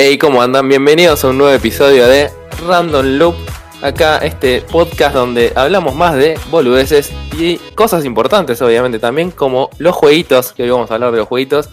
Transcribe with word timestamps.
Hey, 0.00 0.16
¿cómo 0.16 0.40
andan? 0.40 0.68
Bienvenidos 0.68 1.24
a 1.24 1.30
un 1.30 1.38
nuevo 1.38 1.52
episodio 1.52 2.06
de 2.06 2.30
Random 2.68 3.04
Loop. 3.18 3.34
Acá 3.82 4.18
este 4.18 4.60
podcast 4.60 5.12
donde 5.12 5.52
hablamos 5.56 5.96
más 5.96 6.14
de 6.14 6.38
boludeces 6.52 7.10
y 7.36 7.56
cosas 7.74 8.04
importantes, 8.04 8.62
obviamente, 8.62 9.00
también 9.00 9.32
como 9.32 9.70
los 9.78 9.96
jueguitos, 9.96 10.52
que 10.52 10.62
hoy 10.62 10.70
vamos 10.70 10.92
a 10.92 10.94
hablar 10.94 11.10
de 11.10 11.18
los 11.18 11.26
jueguitos. 11.26 11.68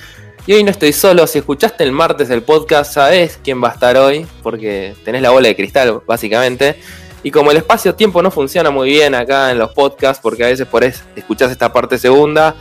Y 0.47 0.53
hoy 0.53 0.63
no 0.63 0.71
estoy 0.71 0.91
solo, 0.91 1.27
si 1.27 1.37
escuchaste 1.37 1.83
el 1.83 1.91
martes 1.91 2.31
el 2.31 2.41
podcast, 2.41 2.95
sabés 2.95 3.39
quién 3.43 3.63
va 3.63 3.69
a 3.69 3.73
estar 3.73 3.95
hoy, 3.95 4.25
porque 4.41 4.95
tenés 5.05 5.21
la 5.21 5.29
bola 5.29 5.47
de 5.47 5.55
cristal, 5.55 6.01
básicamente. 6.07 6.79
Y 7.21 7.29
como 7.29 7.51
el 7.51 7.57
espacio-tiempo 7.57 8.23
no 8.23 8.31
funciona 8.31 8.71
muy 8.71 8.89
bien 8.89 9.13
acá 9.13 9.51
en 9.51 9.59
los 9.59 9.71
podcasts, 9.71 10.19
porque 10.19 10.45
a 10.45 10.47
veces 10.47 10.65
por 10.65 10.83
eso 10.83 11.03
escuchás 11.15 11.51
esta 11.51 11.71
parte 11.71 11.99
segunda, 11.99 12.55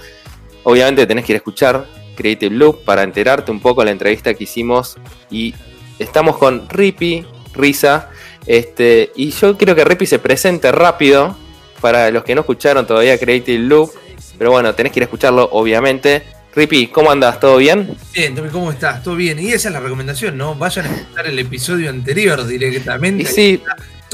obviamente 0.62 1.06
tenés 1.06 1.24
que 1.24 1.32
ir 1.32 1.36
a 1.36 1.38
escuchar 1.38 2.03
Creative 2.14 2.54
Loop 2.54 2.84
para 2.84 3.02
enterarte 3.02 3.50
un 3.50 3.60
poco 3.60 3.80
de 3.80 3.86
la 3.86 3.90
entrevista 3.92 4.34
que 4.34 4.44
hicimos. 4.44 4.96
Y 5.30 5.54
estamos 5.98 6.36
con 6.36 6.68
Rippy, 6.68 7.26
Risa. 7.54 8.10
Este, 8.46 9.10
y 9.16 9.30
yo 9.30 9.56
quiero 9.56 9.74
que 9.74 9.84
Rippy 9.84 10.06
se 10.06 10.18
presente 10.18 10.70
rápido 10.72 11.36
para 11.80 12.10
los 12.10 12.24
que 12.24 12.34
no 12.34 12.42
escucharon 12.42 12.86
todavía 12.86 13.18
Creative 13.18 13.58
Loop. 13.58 13.90
Pero 14.38 14.50
bueno, 14.50 14.74
tenés 14.74 14.92
que 14.92 15.00
ir 15.00 15.02
a 15.02 15.06
escucharlo, 15.06 15.48
obviamente. 15.52 16.22
Rippy, 16.54 16.86
¿cómo 16.86 17.10
andas? 17.10 17.40
¿Todo 17.40 17.56
bien? 17.56 17.96
Bien, 18.12 18.36
¿cómo 18.50 18.70
estás? 18.70 19.02
¿Todo 19.02 19.16
bien? 19.16 19.38
Y 19.40 19.52
esa 19.52 19.68
es 19.68 19.74
la 19.74 19.80
recomendación, 19.80 20.36
¿no? 20.36 20.54
Vayan 20.54 20.86
a 20.86 20.94
escuchar 20.94 21.26
el 21.26 21.38
episodio 21.38 21.90
anterior 21.90 22.46
directamente. 22.46 23.26
sí, 23.26 23.60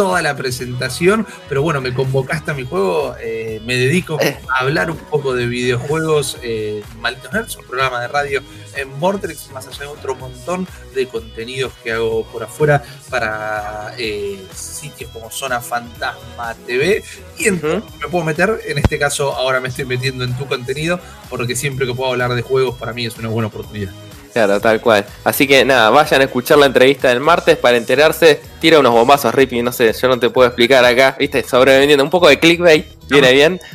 toda 0.00 0.22
la 0.22 0.34
presentación, 0.34 1.26
pero 1.46 1.60
bueno, 1.60 1.82
me 1.82 1.92
convocaste 1.92 2.52
a 2.52 2.54
mi 2.54 2.64
juego, 2.64 3.14
eh, 3.20 3.60
me 3.66 3.76
dedico 3.76 4.18
Eh. 4.18 4.38
a 4.48 4.60
hablar 4.60 4.90
un 4.90 4.96
poco 4.96 5.34
de 5.34 5.44
videojuegos, 5.44 6.38
eh, 6.42 6.82
Malditos 7.00 7.30
Nerds, 7.34 7.56
un 7.56 7.66
programa 7.66 8.00
de 8.00 8.08
radio 8.08 8.42
en 8.76 8.98
Vortex, 8.98 9.50
más 9.52 9.66
allá 9.66 9.80
de 9.80 9.86
otro 9.88 10.14
montón 10.14 10.66
de 10.94 11.06
contenidos 11.06 11.74
que 11.84 11.92
hago 11.92 12.24
por 12.32 12.42
afuera 12.42 12.82
para 13.10 13.92
eh, 13.98 14.40
sitios 14.54 15.10
como 15.10 15.30
Zona 15.30 15.60
Fantasma 15.60 16.54
TV, 16.66 17.04
y 17.36 17.48
en 17.48 17.56
Ujú. 17.56 17.82
me 18.00 18.08
puedo 18.10 18.24
meter, 18.24 18.58
en 18.68 18.78
este 18.78 18.98
caso 18.98 19.34
ahora 19.34 19.60
me 19.60 19.68
estoy 19.68 19.84
metiendo 19.84 20.24
en 20.24 20.32
tu 20.38 20.46
contenido, 20.46 20.98
porque 21.28 21.54
siempre 21.54 21.86
que 21.86 21.92
puedo 21.92 22.10
hablar 22.12 22.32
de 22.34 22.40
juegos 22.40 22.74
para 22.78 22.94
mí 22.94 23.04
es 23.04 23.18
una 23.18 23.28
buena 23.28 23.48
oportunidad. 23.48 23.92
Claro, 24.32 24.60
tal 24.60 24.80
cual. 24.80 25.04
Así 25.24 25.46
que 25.46 25.64
nada, 25.64 25.90
vayan 25.90 26.20
a 26.20 26.24
escuchar 26.24 26.58
la 26.58 26.66
entrevista 26.66 27.08
del 27.08 27.20
martes 27.20 27.56
para 27.56 27.76
enterarse. 27.76 28.40
Tira 28.60 28.78
unos 28.78 28.92
bombazos, 28.92 29.34
Rippy, 29.34 29.62
no 29.62 29.72
sé, 29.72 29.92
yo 29.92 30.08
no 30.08 30.18
te 30.18 30.30
puedo 30.30 30.46
explicar 30.46 30.84
acá. 30.84 31.16
Viste, 31.18 31.42
sobrevendiendo 31.42 32.04
un 32.04 32.10
poco 32.10 32.28
de 32.28 32.38
clickbait. 32.38 32.86
Viene 33.08 33.32
bien. 33.32 33.60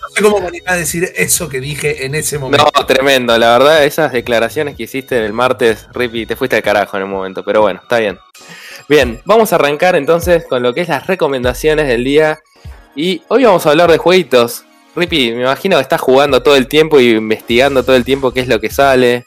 No 0.00 0.08
sé 0.16 0.22
cómo 0.22 0.46
animé 0.46 0.62
a 0.66 0.76
decir 0.76 1.12
eso 1.16 1.48
que 1.48 1.60
dije 1.60 2.06
en 2.06 2.14
ese 2.14 2.38
momento. 2.38 2.70
No, 2.72 2.86
tremendo. 2.86 3.36
La 3.36 3.58
verdad, 3.58 3.84
esas 3.84 4.12
declaraciones 4.12 4.76
que 4.76 4.84
hiciste 4.84 5.24
el 5.24 5.32
martes, 5.32 5.86
Rippy, 5.92 6.24
te 6.24 6.36
fuiste 6.36 6.54
al 6.56 6.62
carajo 6.62 6.96
en 6.96 7.02
el 7.02 7.08
momento. 7.08 7.44
Pero 7.44 7.62
bueno, 7.62 7.80
está 7.82 7.98
bien. 7.98 8.18
Bien, 8.88 9.20
vamos 9.24 9.52
a 9.52 9.56
arrancar 9.56 9.96
entonces 9.96 10.44
con 10.46 10.62
lo 10.62 10.72
que 10.72 10.82
es 10.82 10.88
las 10.88 11.06
recomendaciones 11.06 11.88
del 11.88 12.04
día. 12.04 12.38
Y 12.94 13.22
hoy 13.28 13.44
vamos 13.44 13.66
a 13.66 13.70
hablar 13.70 13.90
de 13.90 13.98
jueguitos. 13.98 14.64
Rippy, 14.94 15.32
me 15.32 15.42
imagino 15.42 15.76
que 15.76 15.82
estás 15.82 16.00
jugando 16.00 16.42
todo 16.42 16.54
el 16.54 16.68
tiempo 16.68 17.00
y 17.00 17.10
investigando 17.10 17.82
todo 17.82 17.96
el 17.96 18.04
tiempo 18.04 18.32
qué 18.32 18.40
es 18.40 18.48
lo 18.48 18.60
que 18.60 18.70
sale. 18.70 19.26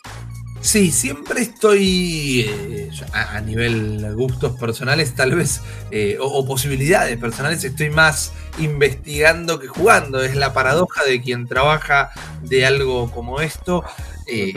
Sí, 0.62 0.92
siempre 0.92 1.42
estoy 1.42 2.42
eh, 2.50 2.90
a, 3.14 3.38
a 3.38 3.42
nivel 3.42 4.06
gustos 4.16 4.60
personales, 4.60 5.16
tal 5.16 5.36
vez, 5.36 5.62
eh, 5.92 6.18
o, 6.20 6.26
o 6.26 6.46
posibilidades 6.46 7.16
personales, 7.18 7.64
estoy 7.64 7.90
más 7.90 8.34
investigando 8.60 9.60
que 9.60 9.68
jugando. 9.68 10.22
Es 10.22 10.36
la 10.36 10.54
paradoja 10.54 11.04
de 11.06 11.22
quien 11.22 11.48
trabaja 11.48 12.10
de 12.42 12.66
algo 12.66 13.10
como 13.12 13.40
esto. 13.40 13.84
eh. 14.28 14.52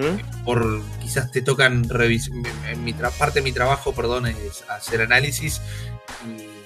Por 0.45 0.83
quizás 1.01 1.31
te 1.31 1.43
tocan 1.43 1.85
en 2.69 2.83
mi 2.85 2.93
parte 2.93 3.41
de 3.41 3.45
mi 3.45 3.53
trabajo, 3.53 3.93
perdón, 3.95 4.27
es 4.27 4.65
hacer 4.69 5.03
análisis. 5.03 5.61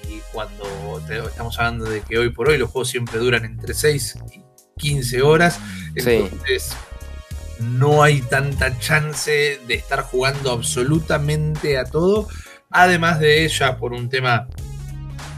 Y 0.09 0.19
cuando 0.31 1.01
te- 1.07 1.19
estamos 1.19 1.57
hablando 1.59 1.85
de 1.85 2.01
que 2.01 2.17
hoy 2.17 2.29
por 2.29 2.49
hoy 2.49 2.57
los 2.57 2.69
juegos 2.71 2.89
siempre 2.89 3.19
duran 3.19 3.45
entre 3.45 3.73
6 3.73 4.15
y 4.33 4.41
15 4.79 5.21
horas. 5.21 5.59
Sí. 6.01 6.29
No 7.59 8.03
hay 8.03 8.21
tanta 8.21 8.77
chance 8.79 9.59
de 9.67 9.73
estar 9.73 10.01
jugando 10.03 10.51
absolutamente 10.51 11.77
a 11.77 11.85
todo. 11.85 12.27
Además 12.69 13.19
de 13.19 13.45
ella, 13.45 13.77
por 13.77 13.93
un 13.93 14.09
tema 14.09 14.47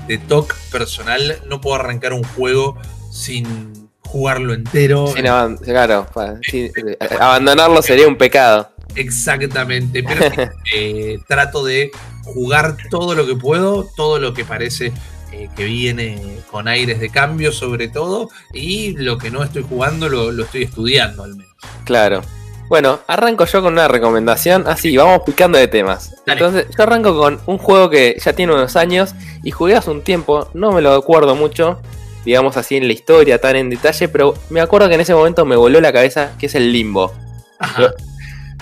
de 0.07 0.17
toque 0.17 0.55
personal, 0.71 1.39
no 1.47 1.61
puedo 1.61 1.75
arrancar 1.75 2.13
un 2.13 2.23
juego 2.23 2.77
sin 3.11 3.89
jugarlo 4.01 4.53
entero. 4.53 5.07
Sin 5.13 5.25
aban- 5.27 5.57
claro, 5.57 6.07
eh, 6.41 6.97
abandonarlo 7.19 7.81
sería 7.81 8.07
un 8.07 8.17
pecado. 8.17 8.71
Exactamente, 8.95 10.01
pero 10.03 10.21
eh, 10.73 11.19
trato 11.27 11.63
de 11.63 11.91
jugar 12.23 12.77
todo 12.89 13.15
lo 13.15 13.27
que 13.27 13.35
puedo, 13.35 13.87
todo 13.95 14.19
lo 14.19 14.33
que 14.33 14.43
parece 14.45 14.91
eh, 15.31 15.49
que 15.55 15.65
viene 15.65 16.39
con 16.49 16.67
aires 16.67 16.99
de 16.99 17.09
cambio 17.09 17.51
sobre 17.51 17.89
todo, 17.89 18.29
y 18.53 18.93
lo 18.97 19.17
que 19.17 19.29
no 19.29 19.43
estoy 19.43 19.63
jugando 19.63 20.09
lo, 20.09 20.31
lo 20.31 20.43
estoy 20.43 20.63
estudiando 20.63 21.23
al 21.23 21.35
menos. 21.35 21.46
Claro. 21.85 22.21
Bueno, 22.69 22.99
arranco 23.07 23.45
yo 23.45 23.61
con 23.61 23.73
una 23.73 23.87
recomendación. 23.87 24.65
Así, 24.67 24.95
vamos 24.97 25.21
picando 25.25 25.57
de 25.57 25.67
temas. 25.69 26.11
Dale. 26.25 26.39
Entonces, 26.39 26.67
yo 26.75 26.83
arranco 26.83 27.17
con 27.17 27.39
un 27.45 27.57
juego 27.57 27.89
que 27.89 28.17
ya 28.23 28.33
tiene 28.33 28.53
unos 28.53 28.75
años 28.75 29.13
y 29.43 29.51
jugué 29.51 29.75
hace 29.75 29.89
un 29.89 30.01
tiempo. 30.01 30.49
No 30.53 30.71
me 30.73 30.81
lo 30.81 30.93
acuerdo 30.93 31.33
mucho, 31.35 31.79
digamos 32.25 32.57
así, 32.57 32.75
en 32.75 32.87
la 32.87 32.93
historia, 32.93 33.39
tan 33.39 33.55
en 33.55 33.69
detalle, 33.69 34.09
pero 34.09 34.33
me 34.49 34.59
acuerdo 34.59 34.89
que 34.89 34.95
en 34.95 35.01
ese 35.01 35.13
momento 35.15 35.45
me 35.45 35.55
voló 35.55 35.79
la 35.79 35.93
cabeza, 35.93 36.31
que 36.37 36.47
es 36.47 36.55
el 36.55 36.73
limbo. 36.73 37.13
Ajá. 37.57 37.93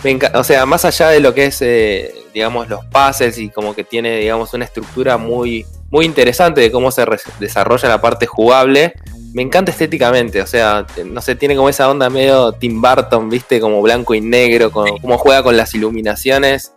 Me 0.03 0.11
enca- 0.19 0.31
o 0.35 0.43
sea, 0.43 0.67
más 0.67 0.85
allá 0.85 1.09
de 1.09 1.19
lo 1.19 1.33
que 1.33 1.45
es, 1.47 1.59
eh, 1.63 2.13
digamos, 2.31 2.69
los 2.69 2.85
puzzles 2.85 3.39
y 3.39 3.49
como 3.49 3.73
que 3.73 3.83
tiene, 3.83 4.17
digamos, 4.17 4.53
una 4.53 4.65
estructura 4.65 5.17
muy, 5.17 5.65
muy 5.89 6.05
interesante 6.05 6.61
de 6.61 6.71
cómo 6.71 6.91
se 6.91 7.03
desarrolla 7.39 7.89
la 7.89 7.99
parte 8.01 8.27
jugable, 8.27 8.93
me 9.35 9.41
encanta 9.41 9.69
estéticamente. 9.71 10.41
O 10.41 10.47
sea, 10.47 10.85
no 11.05 11.21
sé, 11.21 11.35
tiene 11.35 11.55
como 11.55 11.69
esa 11.69 11.89
onda 11.89 12.09
medio 12.09 12.53
Tim 12.53 12.81
Burton, 12.81 13.29
viste, 13.29 13.59
como 13.59 13.81
blanco 13.81 14.15
y 14.15 14.21
negro, 14.21 14.71
como, 14.71 14.97
juega 15.17 15.43
con 15.43 15.55
las 15.57 15.75
iluminaciones. 15.75 16.71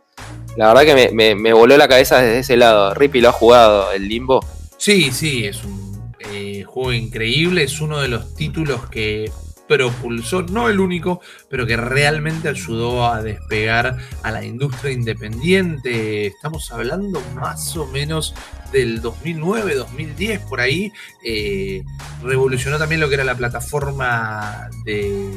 La 0.56 0.68
verdad 0.68 0.82
que 0.82 0.94
me, 0.94 1.10
me- 1.12 1.34
me 1.34 1.52
voló 1.52 1.76
la 1.76 1.86
cabeza 1.88 2.20
desde 2.20 2.40
ese 2.40 2.56
lado. 2.56 2.92
Rippy 2.94 3.20
lo 3.20 3.28
ha 3.28 3.32
jugado, 3.32 3.92
el 3.92 4.08
limbo. 4.08 4.44
Sí, 4.76 5.10
sí, 5.12 5.44
es 5.46 5.62
un 5.64 6.12
eh, 6.32 6.64
juego 6.66 6.92
increíble, 6.92 7.62
es 7.62 7.80
uno 7.80 8.00
de 8.00 8.08
los 8.08 8.34
títulos 8.34 8.88
que 8.90 9.30
propulsó, 9.68 10.42
no 10.42 10.68
el 10.68 10.80
único, 10.80 11.20
pero 11.48 11.66
que 11.66 11.76
realmente 11.76 12.48
ayudó 12.48 13.06
a 13.06 13.22
despegar 13.22 13.96
a 14.22 14.30
la 14.32 14.44
industria 14.44 14.92
independiente. 14.92 16.26
Estamos 16.26 16.72
hablando 16.72 17.22
más 17.34 17.76
o 17.76 17.86
menos 17.86 18.34
del 18.72 19.00
2009, 19.00 19.74
2010, 19.74 20.40
por 20.42 20.60
ahí. 20.60 20.92
Eh, 21.22 21.84
revolucionó 22.22 22.78
también 22.78 23.00
lo 23.00 23.08
que 23.08 23.14
era 23.14 23.24
la 23.24 23.36
plataforma 23.36 24.68
de, 24.84 25.30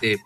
de 0.00 0.20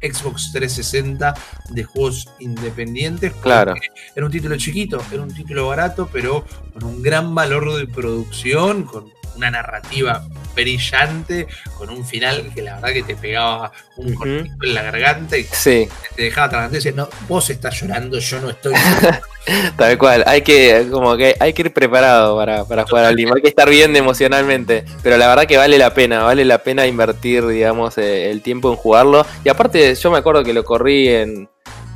Xbox 0.00 0.52
360 0.52 1.34
de 1.70 1.84
juegos 1.84 2.28
independientes. 2.38 3.32
Claro. 3.34 3.74
Era 4.14 4.26
un 4.26 4.32
título 4.32 4.56
chiquito, 4.56 5.02
era 5.12 5.22
un 5.22 5.34
título 5.34 5.68
barato, 5.68 6.08
pero 6.12 6.44
con 6.72 6.84
un 6.84 7.02
gran 7.02 7.34
valor 7.34 7.76
de 7.76 7.86
producción, 7.86 8.84
con 8.84 9.12
una 9.36 9.50
narrativa 9.50 10.26
brillante, 10.62 11.46
con 11.76 11.90
un 11.90 12.04
final 12.04 12.50
que 12.54 12.62
la 12.62 12.74
verdad 12.76 12.92
que 12.92 13.02
te 13.02 13.16
pegaba 13.16 13.72
un 13.96 14.14
cortito 14.14 14.64
en 14.64 14.74
la 14.74 14.82
garganta 14.82 15.36
y 15.36 15.44
Sí, 15.44 15.88
te 16.14 16.22
dejaba 16.22 16.46
atragantado 16.46 16.76
y 16.76 16.84
decía, 16.84 16.92
no, 16.96 17.08
vos 17.28 17.48
estás 17.50 17.80
llorando, 17.80 18.18
yo 18.18 18.40
no 18.40 18.50
estoy. 18.50 18.74
tal 19.76 19.98
cual. 19.98 20.24
Hay 20.26 20.42
que, 20.42 20.88
como 20.90 21.16
que 21.16 21.36
hay 21.38 21.52
que 21.52 21.62
ir 21.62 21.72
preparado 21.72 22.36
para, 22.36 22.64
para 22.64 22.84
jugar 22.84 23.06
al 23.06 23.16
limbo. 23.16 23.34
Hay 23.36 23.42
que 23.42 23.48
estar 23.48 23.68
bien 23.68 23.94
emocionalmente. 23.96 24.84
Pero 25.02 25.16
la 25.16 25.28
verdad 25.28 25.46
que 25.46 25.56
vale 25.56 25.78
la 25.78 25.94
pena, 25.94 26.22
vale 26.22 26.44
la 26.44 26.58
pena 26.58 26.86
invertir, 26.86 27.46
digamos, 27.46 27.98
eh, 27.98 28.30
el 28.30 28.42
tiempo 28.42 28.70
en 28.70 28.76
jugarlo. 28.76 29.26
Y 29.44 29.48
aparte, 29.48 29.94
yo 29.94 30.10
me 30.10 30.18
acuerdo 30.18 30.44
que 30.44 30.52
lo 30.52 30.64
corrí 30.64 31.08
en, 31.08 31.48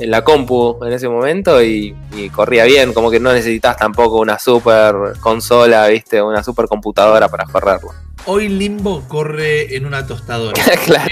en 0.02 0.10
la 0.10 0.22
compu 0.22 0.78
en 0.84 0.92
ese 0.92 1.08
momento 1.08 1.62
y, 1.62 1.94
y 2.16 2.28
corría 2.30 2.64
bien. 2.64 2.92
Como 2.92 3.10
que 3.10 3.20
no 3.20 3.32
necesitas 3.32 3.76
tampoco 3.76 4.18
una 4.18 4.38
super 4.38 4.94
consola, 5.20 5.86
viste, 5.88 6.20
una 6.20 6.42
super 6.42 6.66
computadora 6.66 7.28
para 7.28 7.44
correrlo. 7.44 7.90
Hoy 8.24 8.48
Limbo 8.48 9.02
corre 9.08 9.74
en 9.74 9.84
una 9.84 10.06
tostadora. 10.06 10.62
claro. 10.84 11.10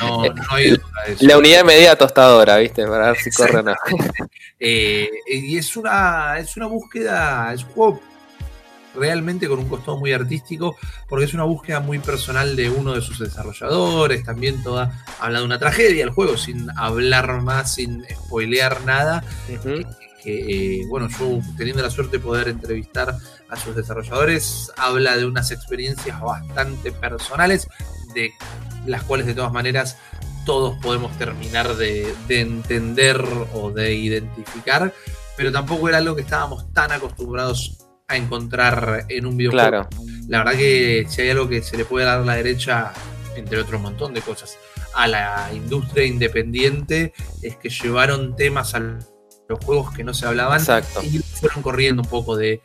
No 0.00 0.22
hay 0.50 0.70
duda 0.70 0.82
de 1.06 1.12
eso. 1.12 1.26
La 1.26 1.38
unidad 1.38 1.58
de 1.58 1.64
medida 1.64 1.96
tostadora, 1.96 2.56
viste, 2.56 2.86
para 2.86 3.08
ver 3.08 3.16
si 3.18 3.30
corre 3.30 3.58
o 3.58 3.62
no. 3.62 3.74
Eh, 4.66 5.10
y 5.26 5.58
es 5.58 5.76
una, 5.76 6.38
es 6.38 6.56
una 6.56 6.66
búsqueda, 6.66 7.52
es 7.52 7.64
un 7.64 7.70
juego 7.70 8.00
realmente 8.94 9.48
con 9.48 9.58
un 9.58 9.68
costado 9.68 9.98
muy 9.98 10.12
artístico, 10.12 10.76
porque 11.08 11.24
es 11.24 11.34
una 11.34 11.44
búsqueda 11.44 11.80
muy 11.80 11.98
personal 11.98 12.56
de 12.56 12.70
uno 12.70 12.94
de 12.94 13.00
sus 13.00 13.18
desarrolladores, 13.18 14.24
también 14.24 14.62
toda, 14.62 15.04
habla 15.20 15.40
de 15.40 15.44
una 15.44 15.58
tragedia 15.58 16.04
el 16.04 16.10
juego, 16.10 16.36
sin 16.36 16.68
hablar 16.76 17.42
más, 17.42 17.74
sin 17.74 18.04
spoilear 18.10 18.84
nada, 18.84 19.24
que 20.22 20.80
eh, 20.80 20.86
bueno, 20.88 21.08
yo 21.08 21.40
teniendo 21.56 21.82
la 21.82 21.90
suerte 21.90 22.16
de 22.16 22.24
poder 22.24 22.48
entrevistar 22.48 23.14
a 23.48 23.56
sus 23.56 23.76
desarrolladores, 23.76 24.72
habla 24.76 25.16
de 25.16 25.26
unas 25.26 25.50
experiencias 25.50 26.20
bastante 26.20 26.92
personales, 26.92 27.68
de 28.14 28.32
las 28.86 29.02
cuales 29.02 29.26
de 29.26 29.34
todas 29.34 29.52
maneras 29.52 29.98
todos 30.46 30.78
podemos 30.80 31.16
terminar 31.18 31.76
de, 31.76 32.14
de 32.26 32.40
entender 32.40 33.22
o 33.54 33.70
de 33.70 33.94
identificar, 33.94 34.92
pero 35.36 35.52
tampoco 35.52 35.88
era 35.88 35.98
algo 35.98 36.14
que 36.14 36.22
estábamos 36.22 36.72
tan 36.72 36.92
acostumbrados 36.92 37.83
a 38.08 38.16
encontrar 38.16 39.06
en 39.08 39.26
un 39.26 39.36
videojuego. 39.36 39.68
Claro. 39.68 39.88
La 40.28 40.38
verdad 40.38 40.52
que 40.58 41.06
si 41.08 41.22
hay 41.22 41.30
algo 41.30 41.48
que 41.48 41.62
se 41.62 41.76
le 41.76 41.84
puede 41.84 42.06
dar 42.06 42.20
a 42.20 42.24
la 42.24 42.34
derecha, 42.36 42.92
entre 43.36 43.58
otro 43.58 43.78
montón 43.78 44.14
de 44.14 44.20
cosas, 44.20 44.58
a 44.94 45.06
la 45.08 45.50
industria 45.54 46.04
independiente, 46.04 47.12
es 47.42 47.56
que 47.56 47.68
llevaron 47.68 48.36
temas 48.36 48.74
a 48.74 48.80
los 48.80 49.64
juegos 49.64 49.92
que 49.94 50.04
no 50.04 50.14
se 50.14 50.26
hablaban 50.26 50.58
Exacto. 50.60 51.02
y 51.02 51.18
fueron 51.18 51.62
corriendo 51.62 52.02
un 52.02 52.08
poco 52.08 52.36
de 52.36 52.60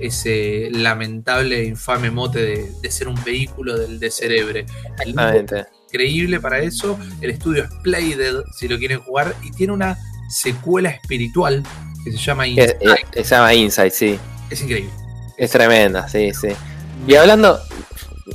ese 0.00 0.68
lamentable 0.72 1.60
e 1.60 1.64
infame 1.64 2.10
mote 2.10 2.40
de, 2.40 2.72
de 2.80 2.90
ser 2.90 3.08
un 3.08 3.22
vehículo 3.24 3.78
del 3.78 3.98
de 4.00 4.10
cerebre. 4.10 4.60
El 5.00 5.08
Limbo 5.08 5.22
Exactamente. 5.22 5.64
increíble 5.86 6.40
para 6.40 6.58
eso. 6.60 6.98
El 7.20 7.30
estudio 7.30 7.64
es 7.64 7.70
Playdead, 7.82 8.42
si 8.56 8.68
lo 8.68 8.78
quieren 8.78 9.00
jugar, 9.00 9.34
y 9.42 9.50
tiene 9.52 9.72
una 9.72 9.98
secuela 10.30 10.90
espiritual 10.90 11.62
que 12.04 12.12
se 12.12 12.18
llama 12.18 12.46
Inside. 12.46 12.78
eh, 12.80 13.22
Se 13.22 13.34
llama 13.34 13.54
Insight, 13.54 13.92
sí. 13.92 14.18
Es 14.52 14.60
increíble. 14.62 14.90
Es 15.36 15.50
tremenda, 15.50 16.08
sí, 16.08 16.32
sí. 16.34 16.48
Y 17.06 17.14
hablando, 17.16 17.58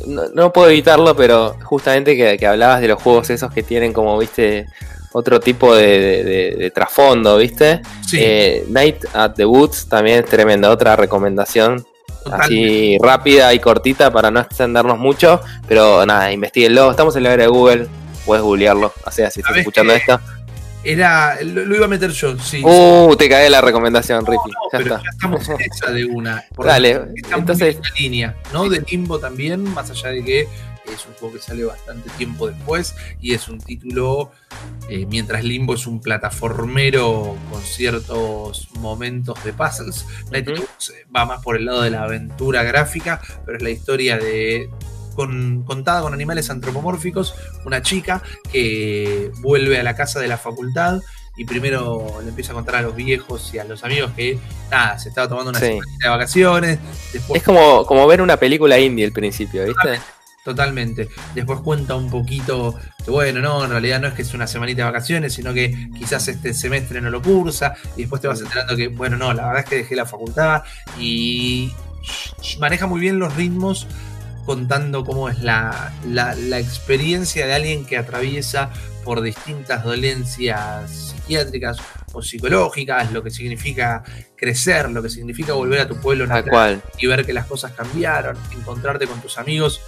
no, 0.07 0.23
no 0.33 0.51
puedo 0.53 0.69
evitarlo, 0.69 1.15
pero 1.15 1.55
justamente 1.63 2.15
que, 2.17 2.37
que 2.37 2.47
hablabas 2.47 2.81
de 2.81 2.87
los 2.89 3.01
juegos 3.01 3.29
esos 3.29 3.51
que 3.53 3.63
tienen 3.63 3.93
como, 3.93 4.17
viste, 4.17 4.65
otro 5.13 5.39
tipo 5.39 5.73
de, 5.75 5.85
de- 5.99 6.23
de- 6.23 6.55
de 6.57 6.71
trasfondo, 6.71 7.37
viste. 7.37 7.81
Sí, 8.05 8.17
Eh, 8.19 8.65
Night 8.69 9.05
at 9.13 9.33
the 9.35 9.45
Woods 9.45 9.87
también 9.87 10.19
es 10.23 10.25
tremenda, 10.25 10.69
otra 10.69 10.95
recomendación 10.95 11.85
totalmente. 12.23 12.45
así 12.45 12.97
rápida 13.01 13.53
y 13.53 13.59
cortita 13.59 14.11
para 14.11 14.29
no 14.31 14.39
extendernos 14.41 14.97
mucho, 14.97 15.39
pero 15.67 16.05
nada, 16.05 16.31
investiguenlo, 16.31 16.91
estamos 16.91 17.15
en 17.15 17.23
la 17.23 17.33
era 17.33 17.43
de 17.43 17.49
Google, 17.49 17.87
puedes 18.25 18.43
googlearlo, 18.43 18.91
o 19.05 19.11
sea, 19.11 19.31
si 19.31 19.39
estás 19.39 19.51
¿Sabés 19.51 19.61
escuchando 19.61 19.93
esto. 19.93 20.19
Era, 20.89 21.37
lo, 21.43 21.65
lo 21.65 21.75
iba 21.75 21.85
a 21.85 21.89
meter 21.89 22.11
yo, 22.11 22.39
sí. 22.39 22.61
Uh, 22.63 23.13
te 23.17 23.27
cae 23.27 23.49
la 23.49 23.59
recomendación, 23.59 24.25
Ricky, 24.25 24.37
No, 24.51 24.59
ya 24.71 24.77
pero 24.77 24.95
está. 24.95 25.03
ya 25.03 25.09
estamos 25.09 25.49
en 25.49 25.57
esa 25.61 25.91
de 25.91 26.05
una. 26.05 26.45
Dale, 26.57 27.01
entonces- 27.35 27.75
en 27.75 27.81
la 27.81 27.89
línea, 27.99 28.35
¿no? 28.53 28.69
De 28.69 28.79
Limbo 28.89 29.19
también, 29.19 29.63
más 29.73 29.91
allá 29.91 30.09
de 30.09 30.23
que 30.23 30.41
es 30.41 31.05
un 31.05 31.13
juego 31.19 31.33
que 31.35 31.41
sale 31.41 31.65
bastante 31.65 32.09
tiempo 32.11 32.47
después 32.47 32.95
y 33.19 33.33
es 33.33 33.49
un 33.49 33.59
título, 33.59 34.31
eh, 34.87 35.05
mientras 35.09 35.43
Limbo 35.43 35.73
es 35.75 35.85
un 35.85 35.99
plataformero 35.99 37.35
con 37.51 37.61
ciertos 37.61 38.69
momentos 38.79 39.43
de 39.43 39.51
puzzles, 39.51 40.05
Night. 40.31 40.47
Woods 40.47 40.93
va 41.13 41.25
más 41.25 41.43
por 41.43 41.57
el 41.57 41.65
lado 41.65 41.81
de 41.81 41.89
la 41.89 42.03
aventura 42.03 42.63
gráfica, 42.63 43.19
pero 43.45 43.57
es 43.57 43.63
la 43.63 43.69
historia 43.71 44.17
de 44.17 44.69
con- 45.17 45.63
contada 45.63 46.01
con 46.01 46.13
animales 46.13 46.49
antropomórficos, 46.49 47.33
una 47.65 47.81
chica 47.81 48.21
que 48.51 49.31
vuelve 49.41 49.77
a 49.79 49.83
la 49.83 49.95
casa 49.95 50.21
de 50.21 50.27
la 50.29 50.37
facultad 50.37 51.01
y 51.35 51.43
primero 51.45 52.19
le 52.23 52.29
empieza 52.29 52.51
a 52.51 52.55
contar 52.55 52.75
a 52.77 52.81
los 52.83 52.95
viejos 52.95 53.53
y 53.53 53.59
a 53.59 53.63
los 53.63 53.83
amigos 53.83 54.11
que 54.15 54.39
nada, 54.71 54.97
se 54.99 55.09
estaba 55.09 55.27
tomando 55.27 55.49
una 55.49 55.59
Sí. 55.59 55.65
semanita 55.65 55.97
de 56.03 56.09
vacaciones, 56.09 56.79
después 57.11 57.41
Es 57.41 57.43
como, 57.45 57.85
como 57.85 58.07
ver 58.07 58.21
una 58.21 58.37
película 58.37 58.79
indie 58.79 59.05
al 59.05 59.11
principio, 59.11 59.65
¿viste? 59.65 59.99
totalmente, 60.43 61.09
después 61.35 61.59
cuenta 61.59 61.95
un 61.95 62.09
poquito 62.09 62.73
que 63.03 63.11
bueno, 63.11 63.41
no, 63.41 63.65
en 63.65 63.69
realidad 63.71 63.99
no 63.99 64.07
es 64.07 64.13
que 64.13 64.21
es 64.21 64.33
una 64.33 64.47
semanita 64.47 64.83
de 64.83 64.91
vacaciones, 64.91 65.33
sino 65.33 65.53
que 65.53 65.89
quizás 65.97 66.25
este 66.29 66.53
semestre 66.53 67.01
no 67.01 67.09
lo 67.09 67.21
cursa 67.21 67.73
y 67.97 68.01
después 68.01 68.21
te 68.21 68.29
vas 68.29 68.39
enterando 68.39 68.75
que 68.77 68.87
bueno, 68.87 69.17
no, 69.17 69.33
la 69.33 69.45
verdad 69.47 69.63
es 69.63 69.69
que 69.69 69.75
dejé 69.77 69.95
la 69.97 70.05
facultad 70.05 70.63
y 70.97 71.73
maneja 72.59 72.87
muy 72.87 73.01
bien 73.01 73.19
los 73.19 73.35
ritmos 73.35 73.87
contando 74.47 75.03
cómo 75.03 75.29
es 75.29 75.41
la, 75.43 75.93
la, 76.07 76.33
la 76.33 76.57
experiencia 76.57 77.45
de 77.45 77.53
alguien 77.53 77.85
que 77.85 77.97
atraviesa 77.97 78.71
por 79.03 79.21
distintas 79.21 79.83
dolencias 79.83 80.89
psiquiátricas 80.89 81.77
o 82.13 82.21
psicológicas, 82.23 83.11
lo 83.11 83.21
que 83.21 83.29
significa 83.29 84.03
crecer, 84.35 84.89
lo 84.89 85.03
que 85.03 85.09
significa 85.09 85.53
volver 85.53 85.81
a 85.81 85.87
tu 85.87 85.97
pueblo 85.97 86.25
Tal 86.27 86.37
natal 86.37 86.49
cual. 86.51 86.81
y 86.97 87.07
ver 87.07 87.25
que 87.25 87.33
las 87.33 87.45
cosas 87.45 87.73
cambiaron, 87.73 88.35
encontrarte 88.57 89.05
con 89.05 89.21
tus 89.21 89.37
amigos 89.37 89.81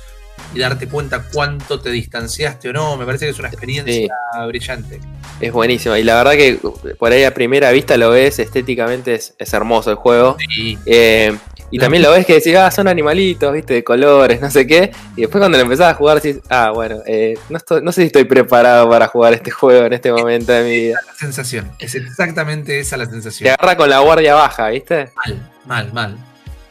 y 0.54 0.60
darte 0.60 0.88
cuenta 0.88 1.24
cuánto 1.34 1.80
te 1.82 1.90
distanciaste 1.92 2.70
o 2.70 2.74
no. 2.74 2.96
Me 2.98 3.06
parece 3.06 3.26
que 3.26 3.32
es 3.32 3.40
una 3.40 3.50
experiencia 3.50 4.08
brillante. 4.48 5.00
Es 5.42 5.52
buenísimo. 5.52 5.96
Y 5.98 6.04
la 6.04 6.16
verdad 6.16 6.32
que 6.34 6.60
por 6.98 7.12
ahí 7.12 7.24
a 7.26 7.34
primera 7.34 7.72
vista 7.72 7.98
lo 7.98 8.10
ves, 8.12 8.40
estéticamente 8.40 9.16
es, 9.16 9.34
es 9.38 9.54
hermoso 9.54 9.90
el 9.92 9.98
juego. 9.98 10.38
Y 10.58 10.78
Eh, 10.86 11.36
y 11.72 11.78
La- 11.78 11.84
también 11.86 12.04
lo 12.04 12.12
ves 12.12 12.26
que 12.26 12.34
decís, 12.36 12.56
ah, 12.56 12.72
son 12.72 12.88
animalitos, 12.88 13.54
viste, 13.54 13.74
de 13.76 13.84
colores, 13.84 14.42
no 14.42 14.50
sé 14.50 14.66
qué. 14.66 14.92
Y 15.16 15.22
después 15.22 15.40
cuando 15.42 15.58
lo 15.58 15.64
empezás 15.64 15.92
a 15.92 15.94
jugar 15.96 16.22
decís, 16.22 16.42
ah, 16.50 16.72
bueno, 16.74 16.98
eh, 17.06 17.36
no, 17.50 17.58
estoy- 17.58 17.82
no 17.84 17.92
sé 17.92 18.02
si 18.02 18.08
estoy 18.08 18.24
preparado 18.26 18.90
para 18.90 19.08
jugar 19.08 19.34
este 19.34 19.52
juego 19.52 19.86
en 19.86 19.94
este 19.94 20.12
momento 20.12 20.52
de 20.52 20.64
mi 20.64 20.70
vida. 20.80 21.00
la 21.06 21.14
sensación, 21.14 21.72
es 21.80 21.96
exactamente 21.96 22.80
esa 22.80 22.98
la 22.98 23.06
Te 23.06 23.12
sensación. 23.12 23.50
agarra 23.52 23.78
con 23.78 23.90
la 23.90 24.00
guardia 24.00 24.36
baja, 24.36 24.70
¿viste? 24.70 25.10
Mal, 25.16 25.50
mal, 25.66 25.94
mal. 25.94 26.18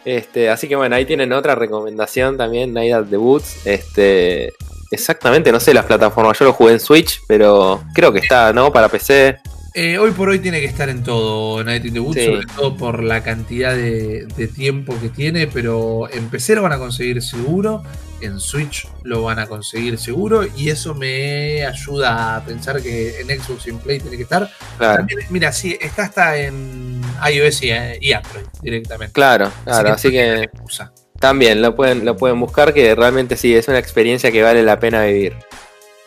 Este, 0.04 0.48
así 0.48 0.68
que 0.68 0.76
bueno, 0.76 0.96
ahí 0.96 1.04
tienen 1.04 1.32
otra 1.32 1.54
recomendación 1.54 2.36
también, 2.38 2.72
Night 2.72 2.94
at 2.94 3.04
the 3.10 3.18
Woods. 3.18 3.66
Este, 3.66 4.54
exactamente, 4.90 5.52
no 5.52 5.60
sé 5.60 5.74
las 5.74 5.84
plataformas, 5.84 6.38
yo 6.38 6.46
lo 6.46 6.52
jugué 6.54 6.72
en 6.72 6.80
Switch, 6.80 7.20
pero 7.28 7.82
creo 7.94 8.10
que 8.12 8.20
está, 8.20 8.52
¿no? 8.54 8.72
Para 8.72 8.88
PC. 8.88 9.38
Eh, 9.74 9.98
hoy 9.98 10.10
por 10.12 10.28
hoy 10.30 10.38
tiene 10.40 10.60
que 10.60 10.66
estar 10.66 10.88
en 10.88 11.02
todo 11.04 11.62
Night 11.62 11.84
in 11.84 11.92
the 11.94 12.00
Woods, 12.00 12.16
Sí. 12.18 12.24
sobre 12.24 12.46
todo 12.46 12.76
por 12.76 13.02
la 13.02 13.22
cantidad 13.22 13.74
de, 13.76 14.26
de 14.36 14.48
tiempo 14.48 14.98
que 15.00 15.08
tiene, 15.10 15.46
pero 15.46 16.08
en 16.10 16.28
PC 16.30 16.54
lo 16.56 16.62
van 16.62 16.72
a 16.72 16.78
conseguir 16.78 17.22
seguro, 17.22 17.82
en 18.20 18.40
Switch 18.40 18.88
lo 19.04 19.22
van 19.22 19.38
a 19.38 19.46
conseguir 19.46 19.98
seguro, 19.98 20.44
y 20.56 20.70
eso 20.70 20.94
me 20.94 21.64
ayuda 21.64 22.36
a 22.36 22.44
pensar 22.44 22.82
que 22.82 23.20
en 23.20 23.28
Xbox 23.28 23.66
y 23.66 23.70
en 23.70 23.78
Play 23.78 24.00
tiene 24.00 24.16
que 24.16 24.22
estar. 24.24 24.50
Claro, 24.78 24.96
También, 24.98 25.20
mira, 25.30 25.52
sí, 25.52 25.76
está 25.80 26.04
hasta 26.04 26.38
en 26.38 27.00
iOS 27.30 27.62
y, 27.62 27.68
y 28.00 28.12
Android 28.12 28.46
directamente. 28.62 29.12
claro, 29.12 29.52
claro, 29.64 29.90
así 29.92 30.10
que 30.10 30.48
usa. 30.64 30.92
también 31.20 31.60
lo 31.62 31.76
pueden, 31.76 32.04
lo 32.04 32.16
pueden 32.16 32.40
buscar, 32.40 32.72
que 32.74 32.94
realmente 32.94 33.36
sí, 33.36 33.54
es 33.54 33.68
una 33.68 33.78
experiencia 33.78 34.32
que 34.32 34.42
vale 34.42 34.62
la 34.62 34.80
pena 34.80 35.04
vivir. 35.04 35.36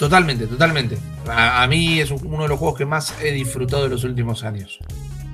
Totalmente, 0.01 0.48
totalmente. 0.48 0.98
A, 1.30 1.62
a 1.62 1.68
mí 1.68 2.00
es 2.00 2.09
un- 2.09 2.25
uno 2.25 2.42
de 2.42 2.50
los 2.50 2.57
juegos 2.57 2.75
que 2.75 2.88
más 2.88 3.13
he 3.21 3.31
disfrutado 3.31 3.83
de 3.83 3.89
los 3.89 4.03
últimos 4.03 4.44
años. 4.44 4.80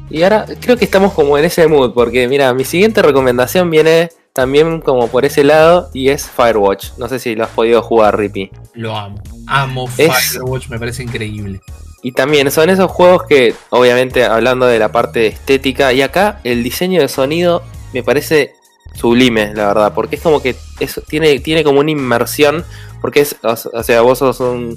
Y 0.09 0.23
ahora 0.23 0.45
creo 0.59 0.75
que 0.75 0.83
estamos 0.83 1.13
como 1.13 1.37
en 1.37 1.45
ese 1.45 1.67
mood, 1.67 1.93
porque 1.93 2.27
mira, 2.27 2.53
mi 2.53 2.65
siguiente 2.65 3.01
recomendación 3.01 3.69
viene 3.71 4.09
también 4.33 4.81
como 4.81 5.07
por 5.07 5.23
ese 5.23 5.45
lado 5.45 5.89
y 5.93 6.09
es 6.09 6.29
Firewatch. 6.29 6.97
No 6.97 7.07
sé 7.07 7.17
si 7.17 7.33
lo 7.33 7.45
has 7.45 7.49
podido 7.51 7.81
jugar, 7.81 8.17
Rippy. 8.17 8.51
Lo 8.73 8.93
amo. 8.93 9.21
Amo 9.47 9.87
Es- 9.97 10.31
Firewatch, 10.31 10.67
me 10.67 10.77
parece 10.79 11.01
increíble. 11.03 11.61
Y 12.03 12.11
también 12.11 12.51
son 12.51 12.69
esos 12.69 12.92
juegos 12.92 13.23
que, 13.23 13.56
obviamente, 13.69 14.25
hablando 14.25 14.65
de 14.65 14.80
la 14.80 14.92
parte 14.92 15.27
estética, 15.27 15.94
y 15.94 16.01
acá 16.01 16.42
el 16.44 16.61
diseño 16.61 16.99
de 16.99 17.07
sonido 17.07 17.63
me 17.94 18.03
parece 18.03 18.51
sublime, 18.95 19.53
la 19.53 19.68
verdad, 19.68 19.94
porque 19.94 20.18
es 20.18 20.21
como 20.21 20.42
que 20.42 20.56
eso 20.81 21.01
tiene, 21.07 21.39
tiene 21.39 21.63
como 21.63 21.80
una 21.80 21.92
inmersión, 21.92 22.65
porque 23.01 23.21
es, 23.21 23.35
o 23.44 23.83
sea, 23.83 24.01
vos 24.01 24.19
sos 24.19 24.39
un... 24.39 24.75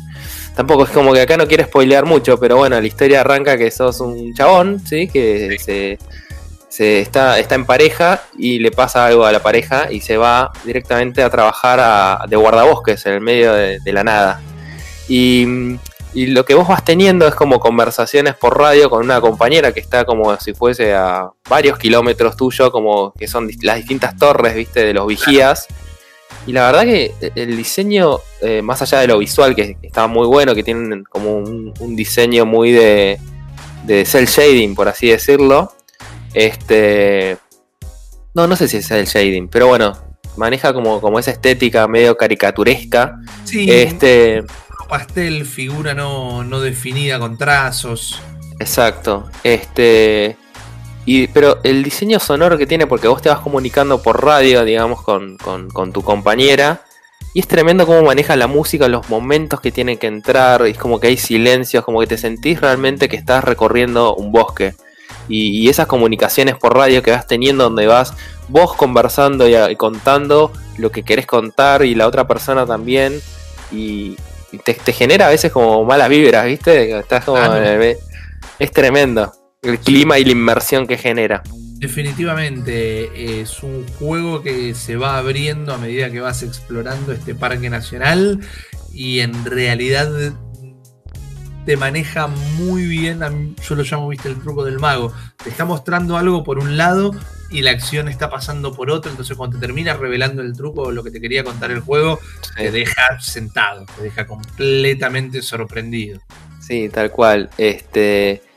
Tampoco 0.55 0.85
es 0.85 0.91
como 0.91 1.12
que 1.12 1.21
acá 1.23 1.37
no 1.37 1.47
quiero 1.47 1.65
spoilear 1.65 2.05
mucho, 2.05 2.39
pero 2.39 2.57
bueno, 2.57 2.81
la 2.81 2.87
historia 2.87 3.21
arranca 3.21 3.57
que 3.57 3.71
sos 3.71 4.00
un 4.00 4.35
chabón, 4.35 4.81
¿sí? 4.87 5.09
Que 5.09 5.57
se, 5.59 5.99
se 6.69 7.00
está, 7.00 7.39
está 7.39 7.55
en 7.55 7.65
pareja 7.65 8.23
y 8.37 8.59
le 8.59 8.71
pasa 8.71 9.07
algo 9.07 9.25
a 9.25 9.33
la 9.33 9.41
pareja 9.41 9.91
y 9.91 10.00
se 10.00 10.17
va 10.17 10.53
directamente 10.65 11.23
a 11.23 11.31
trabajar 11.31 11.79
a- 11.81 12.25
de 12.29 12.37
guardabosques 12.37 13.07
en 13.07 13.15
el 13.15 13.21
medio 13.21 13.53
de, 13.55 13.79
de 13.81 13.93
la 13.93 14.05
nada. 14.05 14.41
Y, 15.09 15.47
y 16.12 16.27
lo 16.27 16.45
que 16.45 16.55
vos 16.55 16.69
vas 16.69 16.85
teniendo 16.85 17.27
es 17.27 17.35
como 17.35 17.59
conversaciones 17.61 18.35
por 18.35 18.59
radio 18.59 18.91
con 18.91 19.05
una 19.05 19.21
compañera 19.21 19.73
que 19.73 19.81
está 19.81 20.05
como 20.05 20.37
si 20.39 20.53
fuese 20.55 20.93
a 20.95 21.29
varios 21.49 21.79
kilómetros 21.79 22.37
tuyo, 22.37 22.71
como 22.73 23.12
que 23.12 23.29
son 23.29 23.49
las 23.62 23.77
distintas 23.77 24.17
torres, 24.17 24.55
viste, 24.55 24.85
de 24.85 24.93
los 24.93 25.07
vigías. 25.07 25.69
Y 26.47 26.53
la 26.53 26.67
verdad 26.67 26.85
que 26.85 27.13
el 27.35 27.57
diseño, 27.57 28.19
eh, 28.41 28.63
más 28.63 28.81
allá 28.83 29.01
de 29.01 29.09
lo 29.09 29.19
visual, 29.19 29.55
que 29.55 29.77
está 29.83 30.07
muy 30.07 30.27
bueno, 30.27 30.55
que 30.55 30.63
tienen 30.63 31.05
como 31.05 31.37
un, 31.37 31.73
un 31.79 31.97
diseño 31.97 32.47
muy 32.47 32.73
de, 32.73 33.19
de 33.85 34.05
cel 34.05 34.27
shading, 34.27 34.75
por 34.75 34.89
así 34.89 35.09
decirlo. 35.09 35.73
Este. 36.35 37.37
No, 38.35 38.47
no 38.47 38.57
sé 38.57 38.69
si 38.69 38.79
es 38.79 38.87
cel 38.87 39.07
shading, 39.07 39.49
pero 39.49 39.67
bueno, 39.67 39.97
maneja 40.37 40.73
como, 40.73 41.01
como 41.01 41.19
esa 41.19 41.31
estética 41.31 41.87
medio 41.89 42.17
caricaturesca. 42.17 43.19
Sí, 43.45 43.71
Este. 43.71 44.43
pastel, 44.89 45.45
figura 45.45 45.95
no, 45.95 46.43
no 46.45 46.61
definida 46.61 47.19
con 47.19 47.37
trazos. 47.37 48.21
Exacto. 48.59 49.29
Este. 49.45 50.37
Y, 51.12 51.26
pero 51.26 51.59
el 51.64 51.83
diseño 51.83 52.21
sonoro 52.21 52.57
que 52.57 52.69
tiene, 52.69 52.87
porque 52.87 53.09
vos 53.09 53.21
te 53.21 53.29
vas 53.31 53.40
comunicando 53.40 54.00
por 54.00 54.25
radio, 54.25 54.64
digamos, 54.64 55.02
con, 55.02 55.37
con- 55.38 55.69
con 55.69 55.93
tu 55.93 56.02
compañera. 56.02 56.83
Y 57.35 57.40
es 57.40 57.49
tremendo 57.49 57.85
cómo 57.85 58.02
maneja 58.02 58.37
la 58.37 58.47
música, 58.47 58.87
los 58.87 59.09
momentos 59.09 59.61
que 59.61 59.73
tiene 59.73 59.97
que 59.97 60.07
entrar. 60.07 60.64
Y 60.69 60.71
es 60.71 60.79
como 60.79 61.00
que 61.00 61.09
hay 61.09 61.17
silencios, 61.17 61.85
como 61.85 61.99
que 61.99 62.07
te 62.07 62.17
sentís 62.17 62.61
realmente 62.61 63.09
que 63.09 63.17
estás 63.17 63.43
recorriendo 63.43 64.14
un 64.14 64.31
bosque. 64.31 64.75
Y, 65.29 65.62
y 65.62 65.69
esas 65.69 65.88
comunicaciones 65.88 66.55
por 66.57 66.76
radio 66.76 67.02
que 67.02 67.11
vas 67.11 67.26
teniendo, 67.26 67.64
donde 67.64 67.88
vas 67.88 68.14
vos 68.47 68.75
conversando 68.76 69.49
y, 69.49 69.57
y 69.57 69.75
contando 69.75 70.52
lo 70.79 70.93
que 70.93 71.02
querés 71.02 71.26
contar, 71.26 71.85
y 71.85 71.97
la 71.97 72.07
otra 72.07 72.29
persona 72.29 72.67
también. 72.67 73.21
Y, 73.73 74.17
te, 74.64 74.75
te 74.75 74.93
genera 74.93 75.26
a 75.26 75.31
veces 75.31 75.50
como 75.50 75.85
malas 75.85 76.09
vibras, 76.09 76.47
¿viste? 76.47 76.97
Estás 76.97 77.25
como. 77.25 77.38
Ah, 77.38 77.49
no. 77.49 77.55
Es 78.61 78.71
tremendo. 78.71 79.33
El 79.62 79.79
clima 79.79 80.19
y 80.19 80.25
la 80.25 80.33
inmersión 80.33 80.87
que 80.87 80.97
genera. 80.97 81.43
Definitivamente 81.76 83.40
es 83.40 83.62
un 83.62 83.87
juego 83.99 84.43
que 84.43 84.75
se 84.75 84.97
va 84.97 85.19
abriendo 85.19 85.75
a 85.75 85.79
medida 85.79 86.11
que 86.11 86.21
vas 86.21 86.43
explorando 86.43 87.12
este 87.12 87.35
parque 87.35 87.69
nacional 87.69 88.40
y 88.93 89.21
en 89.21 89.45
realidad 89.45 90.35
te 91.67 91.76
maneja 91.76 92.26
muy 92.26 92.87
bien, 92.87 93.21
yo 93.62 93.75
lo 93.75 93.83
llamo, 93.83 94.09
viste, 94.09 94.29
el 94.29 94.40
truco 94.40 94.64
del 94.64 94.79
mago. 94.79 95.12
Te 95.43 95.50
está 95.50 95.67
mostrando 95.67 96.17
algo 96.17 96.43
por 96.43 96.59
un 96.59 96.79
lado 96.79 97.14
y 97.50 97.61
la 97.61 97.73
acción 97.73 98.09
está 98.09 98.31
pasando 98.31 98.75
por 98.75 98.90
otro, 98.90 99.11
entonces 99.11 99.37
cuando 99.37 99.59
te 99.59 99.67
termina 99.67 99.95
revelando 99.95 100.40
el 100.40 100.55
truco 100.55 100.83
o 100.83 100.90
lo 100.90 101.05
que 101.05 101.11
te 101.11 101.21
quería 101.21 101.45
contar 101.45 101.71
el 101.71 101.81
juego, 101.81 102.19
te 102.57 102.71
deja 102.71 103.21
sentado, 103.21 103.85
te 103.97 104.05
deja 104.05 104.26
completamente 104.26 105.43
sorprendido. 105.43 106.21
Sí, 106.61 106.88
tal 106.88 107.11
cual. 107.11 107.50
Este. 107.59 108.50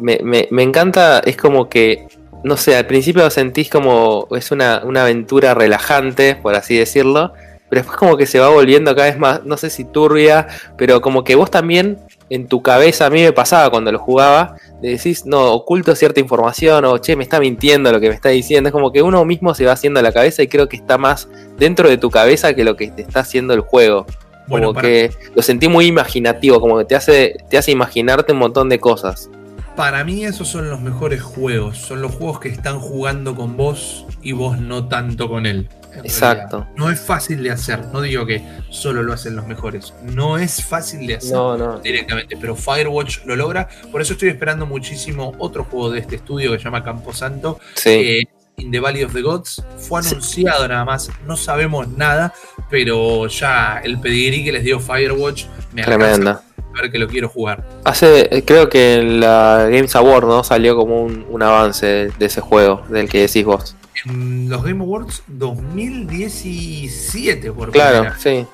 Me, 0.00 0.18
me- 0.22 0.48
me 0.50 0.62
encanta, 0.62 1.20
es 1.20 1.36
como 1.36 1.68
que. 1.68 2.06
No 2.42 2.56
sé, 2.56 2.74
al 2.74 2.86
principio 2.86 3.22
lo 3.22 3.30
sentís 3.30 3.68
como. 3.68 4.26
Es 4.34 4.50
una, 4.50 4.82
una 4.84 5.02
aventura 5.02 5.54
relajante, 5.54 6.36
por 6.36 6.54
así 6.54 6.76
decirlo. 6.76 7.32
Pero 7.68 7.82
después 7.82 7.98
como 7.98 8.16
que 8.16 8.26
se 8.26 8.40
va 8.40 8.48
volviendo 8.48 8.96
cada 8.96 9.06
vez 9.08 9.18
más, 9.18 9.44
no 9.44 9.56
sé 9.56 9.70
si 9.70 9.84
turbia, 9.84 10.48
pero 10.76 11.00
como 11.00 11.22
que 11.22 11.36
vos 11.36 11.52
también 11.52 11.98
en 12.28 12.48
tu 12.48 12.62
cabeza, 12.62 13.06
a 13.06 13.10
mí 13.10 13.22
me 13.22 13.32
pasaba 13.32 13.70
cuando 13.70 13.92
lo 13.92 14.00
jugaba, 14.00 14.56
decís, 14.82 15.24
no, 15.24 15.52
oculto 15.52 15.94
cierta 15.94 16.18
información, 16.18 16.84
o 16.84 16.98
che, 16.98 17.14
me 17.14 17.22
está 17.22 17.38
mintiendo 17.38 17.92
lo 17.92 18.00
que 18.00 18.08
me 18.08 18.14
está 18.16 18.30
diciendo. 18.30 18.68
Es 18.68 18.72
como 18.72 18.90
que 18.90 19.02
uno 19.02 19.24
mismo 19.24 19.54
se 19.54 19.66
va 19.66 19.72
haciendo 19.72 20.02
la 20.02 20.10
cabeza 20.10 20.42
y 20.42 20.48
creo 20.48 20.68
que 20.68 20.76
está 20.78 20.98
más 20.98 21.28
dentro 21.58 21.88
de 21.88 21.96
tu 21.96 22.10
cabeza 22.10 22.54
que 22.54 22.64
lo 22.64 22.74
que 22.74 22.88
te 22.90 23.02
está 23.02 23.20
haciendo 23.20 23.54
el 23.54 23.60
juego. 23.60 24.04
Bueno, 24.48 24.68
como 24.68 24.74
para- 24.74 24.88
que 24.88 25.10
lo 25.36 25.42
sentí 25.42 25.68
muy 25.68 25.86
imaginativo, 25.86 26.60
como 26.60 26.76
que 26.78 26.86
te 26.86 26.96
hace, 26.96 27.36
te 27.50 27.56
hace 27.56 27.70
imaginarte 27.70 28.32
un 28.32 28.38
montón 28.40 28.68
de 28.68 28.80
cosas. 28.80 29.30
Para 29.76 30.04
mí 30.04 30.24
esos 30.24 30.48
son 30.48 30.68
los 30.68 30.80
mejores 30.80 31.22
juegos. 31.22 31.78
Son 31.78 32.02
los 32.02 32.14
juegos 32.14 32.40
que 32.40 32.48
están 32.48 32.80
jugando 32.80 33.34
con 33.34 33.56
vos 33.56 34.04
y 34.22 34.32
vos 34.32 34.58
no 34.58 34.88
tanto 34.88 35.28
con 35.28 35.46
él. 35.46 35.68
Exacto. 36.04 36.58
realidad. 36.58 36.76
No 36.76 36.90
es 36.90 37.00
fácil 37.00 37.42
de 37.42 37.50
hacer. 37.50 37.86
No 37.92 38.00
digo 38.00 38.26
que 38.26 38.44
solo 38.68 39.02
lo 39.02 39.12
hacen 39.12 39.34
los 39.36 39.46
mejores. 39.46 39.94
No 40.04 40.38
es 40.38 40.64
fácil 40.64 41.06
de 41.06 41.16
hacer 41.16 41.32
No, 41.32 41.56
no. 41.56 41.78
directamente. 41.80 42.36
Pero 42.40 42.54
Firewatch 42.56 43.24
lo 43.24 43.36
logra. 43.36 43.68
Por 43.90 44.02
eso 44.02 44.12
estoy 44.12 44.28
esperando 44.28 44.66
muchísimo 44.66 45.32
otro 45.38 45.64
juego 45.64 45.90
de 45.90 46.00
este 46.00 46.16
estudio 46.16 46.52
que 46.52 46.58
se 46.58 46.64
llama 46.64 46.84
Camposanto. 46.84 47.58
Sí, 47.74 47.88
eh, 47.90 48.22
In 48.56 48.70
the 48.70 48.78
Valley 48.80 49.02
of 49.04 49.14
the 49.14 49.22
Gods. 49.22 49.64
Fue 49.78 50.02
Sí. 50.02 50.10
anunciado 50.10 50.68
nada 50.68 50.84
más. 50.84 51.10
No 51.26 51.36
sabemos 51.36 51.88
nada. 51.88 52.34
Pero 52.68 53.26
ya 53.28 53.80
el 53.82 53.98
pedigrí 53.98 54.44
que 54.44 54.52
les 54.52 54.62
dio 54.62 54.78
Firewatch 54.78 55.46
me 55.72 55.82
alcanza 55.82 56.06
tremenda. 56.06 56.42
A 56.76 56.82
ver 56.82 56.90
que 56.92 56.98
lo 56.98 57.08
quiero 57.08 57.28
jugar. 57.28 57.66
Hace, 57.84 58.44
creo 58.46 58.68
que 58.68 58.94
en 58.96 59.20
la 59.20 59.66
Games 59.70 59.94
Award, 59.96 60.26
¿no? 60.26 60.44
Salió 60.44 60.76
como 60.76 61.02
un, 61.02 61.26
un 61.28 61.42
avance 61.42 61.86
de, 61.86 62.12
de 62.18 62.26
ese 62.26 62.40
juego, 62.40 62.82
del 62.88 63.08
que 63.08 63.20
decís 63.22 63.44
vos. 63.44 63.76
en 64.06 64.48
los 64.48 64.62
Game 64.62 64.82
Awards 64.82 65.22
2017, 65.28 67.52
por 67.52 67.70
Claro, 67.70 67.98
primera. 68.00 68.18
sí, 68.18 68.46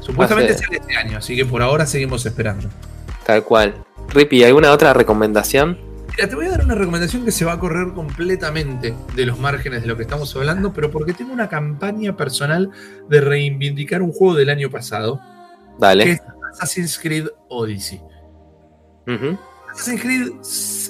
Supuestamente 0.00 0.52
hace- 0.54 0.64
sale 0.64 0.78
este 0.78 0.96
año, 0.96 1.18
así 1.18 1.36
que 1.36 1.44
por 1.44 1.62
ahora 1.62 1.86
seguimos 1.86 2.24
esperando. 2.26 2.68
tal 3.24 3.44
cual. 3.44 3.74
Rippy, 4.08 4.42
¿alguna 4.44 4.72
otra 4.72 4.92
recomendación? 4.92 5.78
Mira, 6.16 6.28
te 6.28 6.34
voy 6.34 6.46
a 6.46 6.50
dar 6.50 6.64
una 6.64 6.74
recomendación 6.74 7.24
que 7.24 7.30
se 7.30 7.44
va 7.44 7.52
a 7.52 7.58
correr 7.60 7.92
completamente 7.94 8.94
de 9.14 9.26
los 9.26 9.38
márgenes 9.38 9.82
de 9.82 9.86
lo 9.88 9.96
que 9.96 10.02
estamos 10.02 10.34
hablando, 10.34 10.72
pero 10.72 10.90
porque 10.90 11.12
tengo 11.12 11.32
una 11.32 11.48
campaña 11.48 12.16
personal 12.16 12.70
de 13.08 13.20
reivindicar 13.20 14.02
un 14.02 14.12
juego 14.12 14.34
del 14.34 14.50
año 14.50 14.70
pasado, 14.70 15.20
Dale. 15.78 16.20
Assassin's 16.60 16.98
Creed 16.98 17.26
Odyssey. 17.48 18.00
Assassin's 19.72 20.02
Creed 20.02 20.32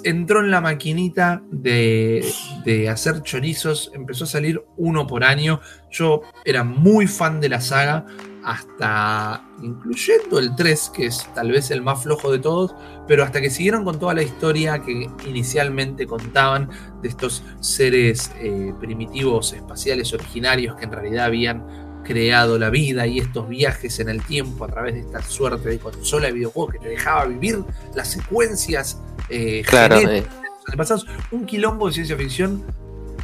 entró 0.04 0.40
en 0.40 0.50
la 0.50 0.60
maquinita 0.60 1.42
de, 1.50 2.26
de 2.64 2.88
hacer 2.88 3.22
chorizos, 3.22 3.90
empezó 3.94 4.24
a 4.24 4.26
salir 4.26 4.62
uno 4.76 5.06
por 5.06 5.24
año. 5.24 5.60
Yo 5.90 6.22
era 6.44 6.64
muy 6.64 7.06
fan 7.06 7.40
de 7.40 7.48
la 7.48 7.60
saga, 7.60 8.04
hasta 8.44 9.44
incluyendo 9.62 10.38
el 10.38 10.54
3, 10.56 10.90
que 10.94 11.06
es 11.06 11.28
tal 11.34 11.52
vez 11.52 11.70
el 11.70 11.82
más 11.82 12.02
flojo 12.02 12.32
de 12.32 12.38
todos, 12.38 12.74
pero 13.06 13.22
hasta 13.22 13.40
que 13.40 13.50
siguieron 13.50 13.84
con 13.84 13.98
toda 13.98 14.14
la 14.14 14.22
historia 14.22 14.82
que 14.82 15.08
inicialmente 15.26 16.06
contaban 16.06 16.70
de 17.02 17.08
estos 17.08 17.42
seres 17.60 18.32
eh, 18.38 18.72
primitivos 18.80 19.52
espaciales 19.52 20.12
originarios 20.12 20.76
que 20.76 20.84
en 20.84 20.92
realidad 20.92 21.26
habían 21.26 21.89
creado 22.10 22.58
la 22.58 22.70
vida 22.70 23.06
y 23.06 23.20
estos 23.20 23.48
viajes 23.48 24.00
en 24.00 24.08
el 24.08 24.20
tiempo 24.20 24.64
a 24.64 24.68
través 24.68 24.94
de 24.94 25.00
esta 25.02 25.22
suerte 25.22 25.68
de 25.68 25.78
consola 25.78 26.26
de 26.26 26.32
videojuegos 26.32 26.72
que 26.72 26.80
te 26.80 26.88
dejaba 26.88 27.26
vivir 27.26 27.62
las 27.94 28.08
secuencias 28.08 29.00
eh, 29.28 29.62
Claro, 29.64 29.96
eh, 29.96 30.26
antepasados. 30.66 31.06
Un 31.30 31.46
quilombo 31.46 31.86
de 31.86 31.92
ciencia 31.92 32.16
ficción 32.16 32.64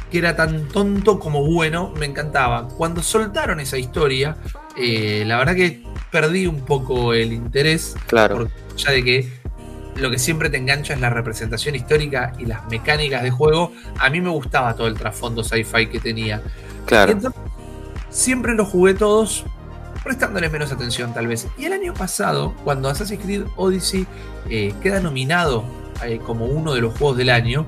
que 0.09 0.19
era 0.19 0.37
tan 0.37 0.69
tonto 0.69 1.19
como 1.19 1.45
bueno, 1.45 1.91
me 1.99 2.05
encantaba. 2.05 2.69
Cuando 2.69 3.03
soltaron 3.03 3.59
esa 3.59 3.77
historia, 3.77 4.37
eh, 4.77 5.25
la 5.27 5.37
verdad 5.37 5.55
que 5.55 5.83
perdí 6.09 6.47
un 6.47 6.61
poco 6.61 7.13
el 7.13 7.33
interés, 7.33 7.93
claro. 8.07 8.47
ya 8.77 8.91
de 8.91 9.03
que 9.03 9.29
lo 9.97 10.09
que 10.09 10.17
siempre 10.17 10.49
te 10.49 10.55
engancha 10.55 10.93
es 10.93 11.01
la 11.01 11.09
representación 11.09 11.75
histórica 11.75 12.31
y 12.39 12.45
las 12.45 12.65
mecánicas 12.69 13.21
de 13.21 13.31
juego. 13.31 13.73
A 13.99 14.09
mí 14.09 14.21
me 14.21 14.29
gustaba 14.29 14.75
todo 14.75 14.87
el 14.87 14.93
trasfondo 14.93 15.43
sci-fi 15.43 15.87
que 15.87 15.99
tenía. 15.99 16.41
Claro. 16.85 17.11
entonces, 17.11 17.41
siempre 18.17 18.55
los 18.55 18.67
jugué 18.67 18.93
todos 18.95 19.45
prestándoles 20.03 20.51
menos 20.51 20.71
atención 20.71 21.13
tal 21.13 21.27
vez. 21.27 21.47
Y 21.57 21.65
el 21.65 21.73
año 21.73 21.93
pasado, 21.93 22.55
cuando 22.63 22.89
Assassin's 22.89 23.21
Creed 23.23 23.43
Odyssey 23.55 24.07
eh, 24.49 24.73
queda 24.81 24.99
nominado 24.99 25.65
eh, 26.03 26.19
como 26.25 26.45
uno 26.45 26.73
de 26.73 26.81
los 26.81 26.97
juegos 26.97 27.17
del 27.17 27.29
año, 27.29 27.65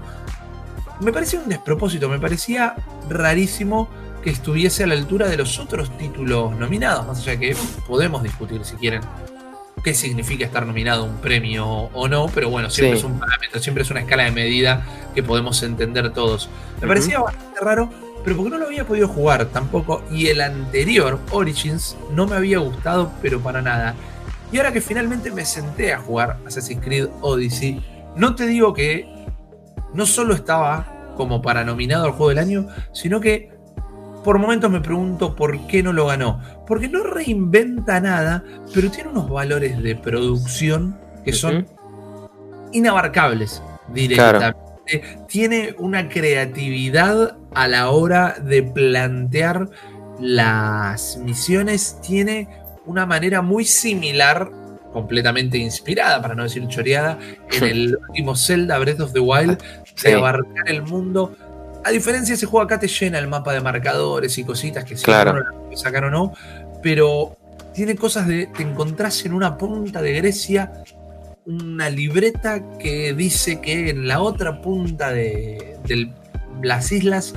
me 1.02 1.14
parecía 1.14 1.40
un 1.40 1.50
despropósito, 1.50 2.10
me 2.10 2.20
parecía 2.20 2.76
rarísimo 3.10 3.90
que 4.24 4.32
estuviese 4.32 4.84
a 4.84 4.88
la 4.88 4.96
altura 4.96 5.28
de 5.28 5.38
los 5.38 5.60
otros 5.60 5.96
títulos 5.98 6.56
nominados, 6.56 7.06
más 7.06 7.20
allá 7.20 7.34
de 7.34 7.40
que 7.40 7.58
podemos 7.88 8.24
discutir 8.24 8.66
si 8.66 8.76
quieren 8.76 9.02
qué 9.84 9.94
significa 9.94 10.46
estar 10.46 10.66
nominado 10.66 11.04
a 11.04 11.06
un 11.06 11.18
premio 11.18 11.66
o 11.66 12.08
no, 12.10 12.28
pero 12.34 12.50
bueno, 12.50 12.70
siempre 12.70 12.98
Sí. 13.00 13.06
es 13.06 13.12
un 13.12 13.18
parámetro, 13.20 13.62
siempre 13.62 13.84
es 13.84 13.92
una 13.92 14.02
escala 14.02 14.24
de 14.24 14.32
medida 14.32 14.84
que 15.16 15.24
podemos 15.24 15.62
entender 15.64 16.12
todos. 16.12 16.50
Me 16.82 16.88
parecía 16.88 17.20
bastante 17.22 17.60
raro, 17.62 17.90
pero 18.24 18.36
porque 18.36 18.52
no 18.52 18.58
lo 18.58 18.66
había 18.66 18.86
podido 18.86 19.08
jugar 19.08 19.46
tampoco, 19.46 20.04
y 20.12 20.28
el 20.28 20.42
anterior, 20.42 21.20
Origins, 21.32 21.98
no 22.12 22.28
me 22.28 22.36
había 22.36 22.60
gustado, 22.60 23.12
pero 23.22 23.40
para 23.40 23.62
nada. 23.62 23.96
Y 24.52 24.58
ahora 24.58 24.72
que 24.72 24.82
finalmente 24.82 25.32
me 25.32 25.46
senté 25.46 25.94
a 25.94 26.00
jugar 26.00 26.38
Assassin's 26.46 26.84
Creed 26.84 27.08
Odyssey, 27.22 27.84
no 28.16 28.36
te 28.36 28.48
digo 28.48 28.74
que 28.74 29.08
no 29.94 30.06
solo 30.06 30.34
estaba 30.34 31.14
como 31.16 31.42
para 31.42 31.64
nominado 31.64 32.06
al 32.06 32.12
juego 32.12 32.30
del 32.30 32.40
año, 32.40 32.68
sino 32.92 33.20
que 33.20 33.52
por 34.24 34.38
momentos 34.38 34.70
me 34.70 34.82
pregunto 34.82 35.36
por 35.36 35.68
qué 35.68 35.84
no 35.84 35.94
lo 35.94 36.08
ganó. 36.08 36.42
Porque 36.68 36.88
no 36.88 37.04
reinventa 37.04 38.00
nada, 38.00 38.44
pero 38.74 38.92
tiene 38.92 39.10
unos 39.10 39.30
valores 39.30 39.82
de 39.82 39.96
producción 39.96 41.00
que 41.24 41.34
son 41.34 41.68
inabarcables 42.72 43.62
directamente. 43.94 44.69
Tiene 45.28 45.76
una 45.78 46.10
creatividad 46.10 47.38
a 47.54 47.68
la 47.68 47.90
hora 47.90 48.36
de 48.42 48.64
plantear 48.64 49.70
las 50.20 51.18
misiones, 51.18 52.00
tiene 52.02 52.48
una 52.86 53.06
manera 53.06 53.42
muy 53.42 53.66
similar, 53.66 54.50
completamente 54.94 55.58
inspirada, 55.58 56.22
para 56.22 56.36
no 56.36 56.44
decir 56.44 56.68
choreada, 56.68 57.18
en 57.52 57.64
el 57.64 57.98
último 58.10 58.36
Zelda 58.36 58.78
Breath 58.80 59.00
of 59.02 59.14
the 59.14 59.20
Wild, 59.20 59.58
Sí. 59.96 60.08
de 60.10 60.16
abarcar 60.16 60.68
el 60.68 60.82
mundo. 60.84 61.36
A 61.84 61.92
diferencia 61.92 62.34
de 62.34 62.36
ese 62.38 62.46
juego 62.46 62.64
acá 62.66 62.80
te 62.80 62.88
llena 62.88 63.20
el 63.20 63.28
mapa 63.28 63.54
de 63.54 63.62
marcadores 63.62 64.38
y 64.38 64.44
cositas 64.44 64.84
que 64.84 64.98
si 64.98 65.04
Claro. 65.06 65.32
uno 65.32 65.40
la 65.42 65.52
puede 65.52 65.78
sacar 65.78 66.06
o 66.06 66.10
no, 66.10 66.34
pero 66.82 67.38
tiene 67.74 67.96
cosas 67.96 68.28
de 68.28 68.48
te 68.48 68.64
encontrás 68.64 69.24
en 69.26 69.34
una 69.34 69.58
punta 69.58 70.02
de 70.02 70.14
Grecia 70.14 70.72
una 71.50 71.90
libreta 71.90 72.62
que 72.78 73.14
dice 73.14 73.60
que 73.60 73.90
en 73.90 74.08
la 74.08 74.22
otra 74.22 74.62
punta 74.62 75.10
de, 75.12 75.78
de 75.88 76.10
las 76.62 76.92
islas 76.92 77.34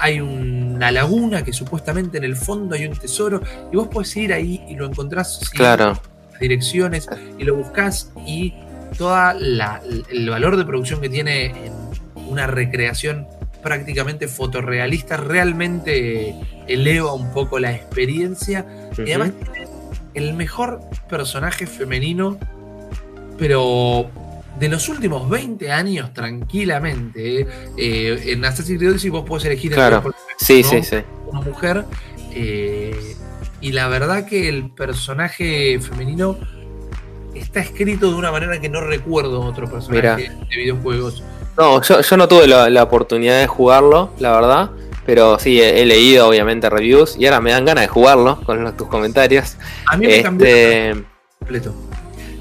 hay 0.00 0.20
una 0.20 0.90
laguna 0.90 1.42
que 1.42 1.52
supuestamente 1.54 2.18
en 2.18 2.24
el 2.24 2.36
fondo 2.36 2.74
hay 2.74 2.86
un 2.86 2.94
tesoro 2.96 3.40
y 3.72 3.76
vos 3.76 3.88
podés 3.88 4.14
ir 4.16 4.32
ahí 4.34 4.62
y 4.68 4.74
lo 4.74 4.84
encontrás 4.86 5.38
siguiendo 5.38 5.56
Claro. 5.76 6.00
las 6.32 6.40
direcciones 6.40 7.08
y 7.38 7.44
lo 7.44 7.54
buscas 7.56 8.12
y 8.26 8.52
toda 8.98 9.32
la- 9.34 9.80
el 10.10 10.28
valor 10.28 10.56
de 10.58 10.64
producción 10.66 11.00
que 11.00 11.08
tiene 11.08 11.46
en 11.46 11.72
una 12.28 12.46
recreación 12.46 13.26
prácticamente 13.62 14.28
fotorrealista 14.28 15.16
realmente 15.16 16.34
eleva 16.68 17.14
un 17.14 17.32
poco 17.32 17.58
la 17.58 17.72
experiencia 17.72 18.66
y 18.98 19.00
además 19.12 19.32
el 20.14 20.34
mejor 20.34 20.80
personaje 21.08 21.66
femenino, 21.66 22.38
pero 23.38 24.10
de 24.58 24.68
los 24.68 24.88
últimos 24.88 25.28
20 25.28 25.70
años 25.70 26.12
tranquilamente. 26.12 27.46
eh, 27.76 28.22
en 28.26 28.44
Assassin's 28.44 28.78
Creed 28.78 28.92
Odyssey 28.92 29.10
vos 29.10 29.24
podés 29.24 29.44
elegir 29.46 29.72
entre 29.72 29.88
Claro. 29.88 30.14
Sí, 30.38 30.62
¿no? 30.62 30.68
sí, 30.68 30.82
sí. 30.82 30.96
una 31.26 31.40
mujer. 31.40 31.84
eh, 32.32 33.16
y 33.60 33.72
la 33.72 33.88
verdad 33.88 34.26
que 34.26 34.48
el 34.48 34.70
personaje 34.70 35.80
femenino 35.80 36.36
está 37.34 37.60
escrito 37.60 38.10
de 38.10 38.14
una 38.14 38.30
manera 38.30 38.60
que 38.60 38.68
no 38.68 38.80
recuerdo 38.80 39.40
otro 39.40 39.68
personaje 39.70 40.30
de 40.50 40.56
videojuegos. 40.56 41.22
No, 41.56 41.82
yo, 41.82 42.00
yo 42.00 42.16
no 42.16 42.28
tuve 42.28 42.46
la, 42.46 42.82
oportunidad 42.82 43.40
de 43.40 43.46
jugarlo, 43.46 44.10
la 44.18 44.32
verdad. 44.32 44.70
Pero 45.06 45.38
sí, 45.38 45.60
he, 45.60 45.86
leído 45.86 46.28
obviamente 46.28 46.68
reviews 46.68 47.16
y 47.16 47.26
ahora 47.26 47.40
me 47.40 47.52
dan 47.52 47.64
ganas 47.64 47.82
de 47.82 47.88
jugarlo 47.88 48.40
con 48.42 48.76
tus 48.76 48.88
comentarios. 48.88 49.56
A 49.86 49.96
mí 49.96 50.06
me 50.06 50.16
este, 50.16 51.04
completo. 51.38 51.74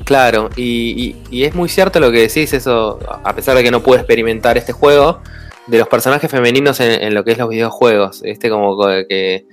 Claro, 0.06 0.52
y, 0.56 1.16
es 1.32 1.56
muy 1.56 1.68
cierto 1.68 2.00
lo 2.00 2.12
que 2.12 2.20
decís, 2.20 2.54
eso, 2.54 3.00
a 3.24 3.34
pesar 3.34 3.58
de 3.58 3.64
que 3.64 3.72
no 3.72 3.82
pude 3.82 3.98
experimentar 3.98 4.56
este 4.56 4.72
juego, 4.72 5.20
de 5.66 5.80
los 5.80 5.88
personajes 5.88 6.30
femeninos 6.30 6.80
en, 6.80 7.14
lo 7.16 7.24
que 7.24 7.32
es 7.32 7.40
los 7.40 7.50
videojuegos. 7.50 8.22
Este 8.24 8.52
como 8.52 8.78
que, 9.10 9.48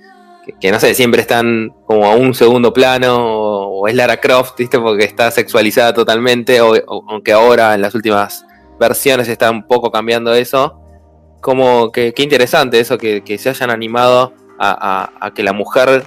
que, 0.59 0.71
no 0.71 0.79
sé, 0.79 0.93
siempre 0.93 1.21
están 1.21 1.73
como 1.87 2.05
a 2.05 2.15
un 2.15 2.35
segundo 2.35 2.71
plano, 2.71 3.15
o, 3.79 3.87
es 3.87 3.95
Lara 3.95 4.17
Croft, 4.17 4.55
¿viste? 4.59 4.79
Porque 4.79 5.05
está 5.05 5.31
sexualizada 5.31 5.91
totalmente, 5.91 6.61
o, 6.61 6.75
aunque 7.09 7.33
ahora 7.33 7.73
en 7.73 7.81
las 7.81 7.95
últimas 7.95 8.45
versiones 8.79 9.27
está 9.29 9.49
un 9.49 9.65
poco 9.65 9.91
cambiando 9.91 10.35
eso. 10.35 10.79
Como 11.41 11.91
que, 11.91 12.13
qué 12.13 12.21
interesante 12.21 12.79
eso, 12.79 12.99
que, 12.99 13.23
se 13.39 13.49
hayan 13.49 13.71
animado 13.71 14.33
a, 14.59 15.31
que 15.33 15.41
la 15.41 15.53
mujer 15.53 16.03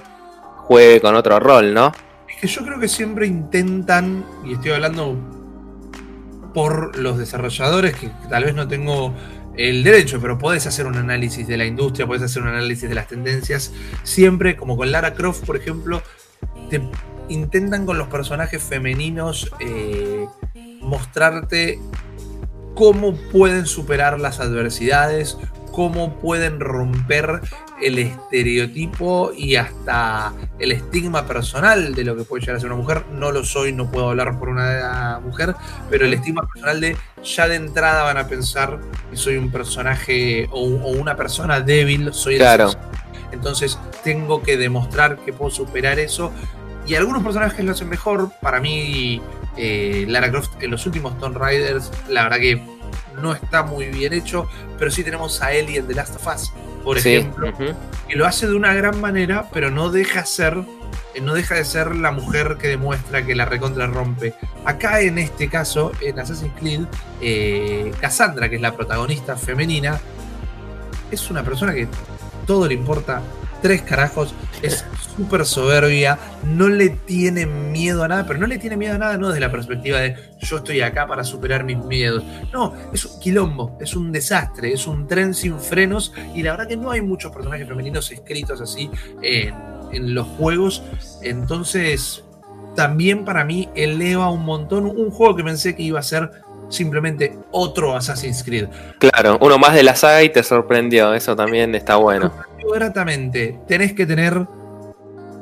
juegue 0.55 1.01
con 1.01 1.15
otro 1.15 1.37
rol, 1.41 1.73
¿no? 1.73 1.91
Que 2.39 2.47
yo 2.47 2.63
creo 2.63 2.79
que 2.79 2.87
siempre 2.87 3.25
intentan, 3.27 4.25
y 4.45 4.53
estoy 4.53 4.71
hablando 4.71 5.17
por 6.53 6.97
los 6.97 7.17
desarrolladores, 7.17 7.95
que 7.95 8.11
tal 8.29 8.43
vez 8.43 8.55
no 8.55 8.67
tengo 8.67 9.13
el 9.55 9.83
derecho, 9.83 10.19
pero 10.21 10.37
podés 10.37 10.67
hacer 10.67 10.85
un 10.85 10.95
análisis 10.97 11.47
de 11.47 11.57
la 11.57 11.65
industria, 11.65 12.05
podés 12.05 12.21
hacer 12.21 12.43
un 12.43 12.49
análisis 12.49 12.87
de 12.87 12.95
las 12.95 13.07
tendencias. 13.07 13.73
Siempre, 14.03 14.55
como 14.55 14.77
con 14.77 14.91
Lara 14.91 15.13
Croft, 15.13 15.45
por 15.45 15.57
ejemplo, 15.57 16.01
te 16.69 16.81
intentan 17.29 17.85
con 17.85 17.97
los 17.97 18.07
personajes 18.07 18.61
femeninos 18.63 19.51
eh, 19.59 20.25
mostrarte 20.81 21.79
cómo 22.75 23.15
pueden 23.31 23.65
superar 23.65 24.19
las 24.19 24.39
adversidades, 24.39 25.37
cómo 25.71 26.19
pueden 26.19 26.59
romper 26.59 27.41
el 27.81 27.99
estereotipo 27.99 29.31
y 29.35 29.55
hasta 29.55 30.33
el 30.59 30.71
estigma 30.71 31.25
personal 31.25 31.93
de 31.93 32.03
lo 32.03 32.15
que 32.15 32.23
puede 32.23 32.41
llegar 32.41 32.57
a 32.57 32.59
ser 32.59 32.71
una 32.71 32.81
mujer. 32.81 33.05
No 33.11 33.31
lo 33.31 33.43
soy, 33.43 33.73
no 33.73 33.89
puedo 33.89 34.09
hablar 34.09 34.39
por 34.39 34.49
una 34.49 35.19
mujer, 35.23 35.55
pero 35.89 36.05
el 36.05 36.13
estigma 36.13 36.47
personal 36.47 36.81
de 36.81 36.97
ya 37.23 37.47
de 37.47 37.55
entrada 37.55 38.03
van 38.03 38.17
a 38.17 38.27
pensar 38.27 38.79
que 39.09 39.17
soy 39.17 39.37
un 39.37 39.51
personaje 39.51 40.47
o, 40.51 40.63
una 40.63 41.15
persona 41.15 41.61
débil, 41.61 42.13
soy 42.13 42.37
claro. 42.37 42.71
Entonces 43.31 43.77
tengo 44.03 44.41
que 44.41 44.57
demostrar 44.57 45.17
que 45.17 45.33
puedo 45.33 45.51
superar 45.51 45.99
eso. 45.99 46.31
Y 46.87 46.95
algunos 46.95 47.23
personajes 47.23 47.63
lo 47.65 47.73
hacen 47.73 47.89
mejor. 47.89 48.31
Para 48.41 48.61
mí, 48.61 49.21
eh, 49.57 50.05
Lara 50.07 50.31
Croft 50.31 50.61
en 50.61 50.71
los 50.71 50.85
últimos 50.85 51.17
Tomb 51.19 51.35
Raiders, 51.35 51.91
la 52.07 52.23
verdad 52.23 52.37
que 52.37 52.61
no 53.21 53.33
está 53.33 53.63
muy 53.63 53.87
bien 53.87 54.13
hecho, 54.13 54.47
pero 54.77 54.91
sí 54.91 55.03
tenemos 55.03 55.41
a 55.41 55.51
Ellie 55.51 55.77
en 55.77 55.87
The 55.87 55.95
Last 55.95 56.15
of 56.15 56.27
Us, 56.27 56.53
por 56.87 56.97
ejemplo, 56.97 57.53
que 58.07 58.15
lo 58.15 58.25
hace 58.25 58.47
de 58.47 58.55
una 58.55 58.73
gran 58.73 59.01
manera, 59.01 59.49
pero 59.51 59.69
no 59.69 59.91
deja 59.91 60.25
ser 60.25 60.63
eh, 61.13 61.19
no 61.19 61.33
deja 61.33 61.55
de 61.55 61.65
ser 61.65 61.93
la 61.93 62.11
mujer 62.11 62.55
que 62.57 62.69
demuestra 62.69 63.25
que 63.25 63.35
la 63.35 63.43
recontra 63.43 63.87
rompe. 63.87 64.33
Acá 64.63 65.01
en 65.01 65.17
este 65.17 65.49
caso, 65.49 65.91
en 65.99 66.17
Assassin's 66.17 66.53
Creed, 66.57 66.85
eh, 67.19 67.91
Cassandra, 67.99 68.47
que 68.47 68.55
es 68.55 68.61
la 68.61 68.73
protagonista 68.73 69.35
femenina, 69.35 69.99
es 71.11 71.29
una 71.29 71.43
persona 71.43 71.73
que 71.73 71.89
todo 72.45 72.65
le 72.69 72.75
importa 72.75 73.21
tres 73.61 73.81
carajos, 73.81 74.33
es 74.61 74.85
súper 75.15 75.45
soberbia, 75.45 76.17
no 76.43 76.67
le 76.67 76.89
tiene 76.89 77.45
miedo 77.45 78.03
a 78.03 78.07
nada, 78.07 78.25
pero 78.27 78.39
no 78.39 78.47
le 78.47 78.57
tiene 78.57 78.77
miedo 78.77 78.95
a 78.95 78.97
nada 78.97 79.17
no 79.17 79.29
desde 79.29 79.39
la 79.39 79.51
perspectiva 79.51 79.99
de 79.99 80.15
yo 80.39 80.57
estoy 80.57 80.81
acá 80.81 81.07
para 81.07 81.23
superar 81.23 81.63
mis 81.63 81.77
miedos. 81.77 82.23
No, 82.53 82.73
es 82.93 83.05
un 83.05 83.19
quilombo, 83.19 83.77
es 83.79 83.95
un 83.95 84.11
desastre, 84.11 84.73
es 84.73 84.87
un 84.87 85.07
tren 85.07 85.33
sin 85.33 85.59
frenos 85.59 86.13
y 86.35 86.43
la 86.43 86.51
verdad 86.51 86.67
que 86.67 86.77
no 86.77 86.91
hay 86.91 87.01
muchos 87.01 87.31
personajes 87.31 87.67
femeninos 87.67 88.11
escritos 88.11 88.61
así 88.61 88.89
en, 89.21 89.53
en 89.91 90.13
los 90.13 90.27
juegos, 90.27 90.83
entonces 91.21 92.23
también 92.75 93.25
para 93.25 93.43
mí 93.43 93.69
eleva 93.73 94.29
un 94.29 94.45
montón 94.45 94.85
un 94.85 95.09
juego 95.09 95.35
que 95.35 95.43
pensé 95.43 95.75
que 95.75 95.81
iba 95.81 95.99
a 95.99 96.03
ser 96.03 96.29
simplemente 96.69 97.37
otro 97.51 97.95
Assassin's 97.95 98.43
Creed. 98.43 98.67
Claro, 98.99 99.37
uno 99.41 99.57
más 99.57 99.73
de 99.73 99.83
la 99.83 99.95
saga 99.95 100.23
y 100.23 100.29
te 100.29 100.43
sorprendió, 100.43 101.13
eso 101.13 101.35
también 101.35 101.73
está 101.75 101.95
bueno. 101.97 102.31
Gratamente, 102.73 103.59
tenés 103.67 103.93
que 103.93 104.05
tener 104.05 104.45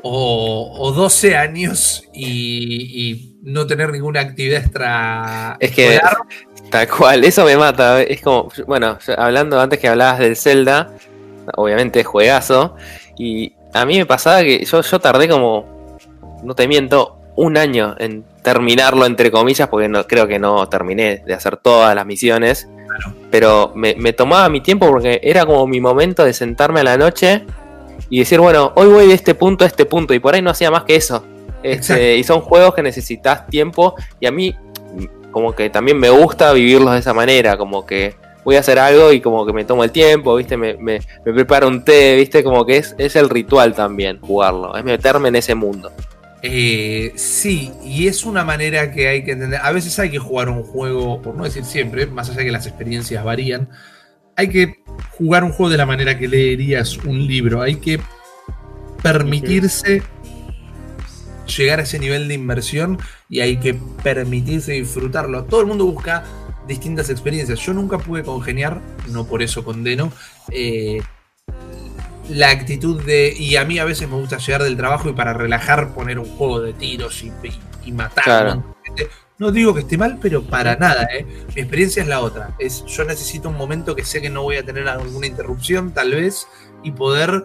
o, 0.04 0.92
12 0.96 1.36
años 1.36 2.04
y, 2.14 3.32
no 3.44 3.68
tener 3.68 3.92
ninguna 3.92 4.22
actividad 4.22 4.62
extra. 4.62 5.58
Es 5.60 5.72
que 5.72 6.00
tal 6.72 6.88
cual, 6.90 7.24
eso 7.24 7.46
me 7.46 7.56
mata. 7.58 8.02
Es 8.02 8.22
como, 8.22 8.52
bueno, 8.66 8.98
hablando 9.18 9.60
antes 9.60 9.80
que 9.80 9.88
hablabas 9.88 10.20
del 10.20 10.36
Zelda, 10.36 10.92
obviamente 11.56 12.04
juegazo, 12.04 12.76
y 13.18 13.54
a 13.74 13.86
mí 13.86 13.98
me 13.98 14.06
pasaba 14.06 14.42
que 14.42 14.66
yo, 14.66 14.82
yo 14.82 15.00
tardé 15.00 15.28
como, 15.28 15.98
no 16.44 16.56
te 16.56 16.68
miento, 16.68 17.20
un 17.36 17.58
año 17.58 17.96
en 18.00 18.26
terminarlo, 18.46 19.08
entre 19.08 19.32
comillas, 19.32 19.68
porque 19.68 19.90
no, 19.90 20.06
creo 20.06 20.28
que 20.28 20.38
no 20.38 20.70
terminé 20.70 21.24
de 21.26 21.34
hacer 21.34 21.58
todas 21.58 21.94
las 21.96 22.06
misiones. 22.06 22.70
Pero 23.30 23.74
me, 23.76 24.14
tomaba 24.14 24.48
mi 24.48 24.62
tiempo 24.62 24.88
porque 24.88 25.20
era 25.22 25.46
como 25.46 25.68
mi 25.68 25.82
momento 25.82 26.24
de 26.24 26.32
sentarme 26.32 26.80
a 26.80 26.84
la 26.84 26.98
noche 26.98 27.44
y 28.10 28.20
decir, 28.20 28.40
bueno, 28.40 28.72
hoy 28.76 28.88
voy 28.88 29.08
de 29.08 29.16
este 29.16 29.34
punto 29.34 29.66
a 29.66 29.68
este 29.68 29.86
punto. 29.86 30.14
Y 30.14 30.20
por 30.20 30.36
ahí 30.36 30.42
no 30.42 30.52
hacía 30.52 30.72
más 30.72 30.84
que 30.84 30.96
eso. 30.96 31.26
Este, 31.64 32.16
y 32.16 32.24
son 32.24 32.42
juegos 32.42 32.76
que 32.76 32.84
necesitas 32.84 33.48
tiempo. 33.48 33.96
Y 34.20 34.28
a 34.28 34.32
mí, 34.32 34.56
como 35.32 35.54
que 35.54 35.70
también 35.72 35.98
me 36.00 36.12
gusta 36.12 36.54
vivirlos 36.54 36.94
de 36.94 37.00
esa 37.00 37.16
manera. 37.16 37.58
Como 37.58 37.86
que 37.86 38.16
voy 38.46 38.58
a 38.58 38.60
hacer 38.60 38.78
algo 38.78 39.12
y 39.12 39.22
como 39.22 39.44
que 39.46 39.54
me 39.54 39.66
tomo 39.66 39.84
el 39.84 39.92
tiempo, 39.92 40.36
¿viste? 40.36 40.56
Me, 40.56 40.76
me, 40.76 41.00
me 41.26 41.34
preparo 41.34 41.68
un 41.68 41.84
té, 41.84 42.16
¿viste? 42.16 42.44
Como 42.44 42.64
que 42.64 42.78
es, 42.78 42.96
es 43.00 43.16
el 43.16 43.28
ritual 43.28 43.74
también 43.74 44.22
jugarlo. 44.22 44.78
Es 44.78 44.84
meterme 44.84 45.30
en 45.30 45.38
ese 45.38 45.56
mundo. 45.56 45.92
Eh, 46.41 47.13
sí, 47.15 47.71
y 47.84 48.08
es 48.08 48.24
una 48.24 48.43
manera 48.43 48.91
que 48.91 49.08
hay 49.08 49.24
que 49.24 49.32
entender. 49.32 49.60
A 49.63 49.71
veces 49.71 49.98
hay 50.00 50.12
que 50.12 50.19
jugar 50.19 50.50
un 50.50 50.63
juego, 50.63 51.21
por 51.21 51.36
no 51.36 51.43
decir 51.43 51.65
siempre, 51.65 52.06
más 52.06 52.30
allá 52.30 52.39
de 52.39 52.45
que 52.45 52.52
las 52.52 52.67
experiencias 52.67 53.24
varían, 53.24 53.69
hay 54.36 54.50
que 54.50 54.84
jugar 55.17 55.43
un 55.43 55.52
juego 55.52 55.69
de 55.69 55.78
la 55.78 55.86
manera 55.86 56.17
que 56.17 56.28
leerías 56.28 56.98
un 56.98 57.26
libro. 57.26 57.62
Hay 57.62 57.76
que 57.76 58.00
permitirse 59.02 60.04
llegar 61.58 61.80
a 61.80 61.84
ese 61.84 62.00
nivel 62.00 62.28
de 62.28 62.34
inmersión 62.34 62.98
y 63.30 63.39
hay 63.39 63.58
que 63.58 63.76
permitirse 64.04 64.74
disfrutarlo. 64.74 65.45
Todo 65.45 65.62
el 65.62 65.67
mundo 65.67 65.86
busca 65.86 66.24
distintas 66.67 67.10
experiencias. 67.10 67.60
Yo 67.60 67.74
nunca 67.74 67.98
pude 67.98 68.24
congeniar, 68.24 68.82
no 69.10 69.26
por 69.26 69.41
eso 69.41 69.63
condeno, 69.63 70.12
eh, 70.52 71.02
la 72.30 72.50
actitud 72.50 73.04
de. 73.04 73.34
Y 73.38 73.56
a 73.56 73.66
mí 73.66 73.80
a 73.80 73.86
veces 73.86 74.10
me 74.10 74.16
gusta 74.16 74.38
llegar 74.38 74.64
del 74.64 74.78
trabajo 74.78 75.10
y 75.10 75.14
para 75.14 75.34
relajar 75.34 75.94
poner 75.94 76.20
un 76.20 76.26
juego 76.26 76.62
de 76.62 76.74
tiros 76.74 77.24
y, 77.24 77.92
matar. 77.92 78.62
¿no? 79.38 79.52
digo 79.52 79.74
que 79.74 79.82
esté 79.82 79.98
mal, 79.98 80.18
pero 80.22 80.44
para 80.44 80.76
nada. 80.76 81.08
¿eh? 81.14 81.26
Mi 81.56 81.62
experiencia 81.62 82.02
es 82.02 82.08
la 82.08 82.22
otra. 82.22 82.56
Es, 82.58 82.86
yo 82.86 83.04
necesito 83.04 83.50
un 83.50 83.58
momento 83.58 83.96
que 83.96 84.06
sé 84.06 84.22
que 84.22 84.30
no 84.30 84.44
voy 84.44 84.58
a 84.58 84.66
tener 84.66 84.88
alguna 84.88 85.28
interrupción, 85.28 85.94
tal 85.94 86.12
vez, 86.12 86.48
y 86.84 86.92
poder 86.92 87.44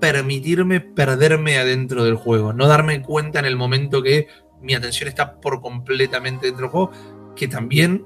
permitirme 0.00 0.80
perderme 0.80 1.58
adentro 1.58 2.04
del 2.04 2.16
juego. 2.16 2.52
No 2.52 2.66
darme 2.66 3.02
cuenta 3.02 3.38
en 3.38 3.44
el 3.44 3.56
momento 3.56 4.02
que 4.02 4.28
mi 4.60 4.74
atención 4.74 5.08
está 5.08 5.40
por 5.40 5.60
completamente 5.60 6.46
dentro 6.46 6.62
del 6.62 6.70
juego. 6.70 6.90
Que 7.36 7.48
también 7.48 8.04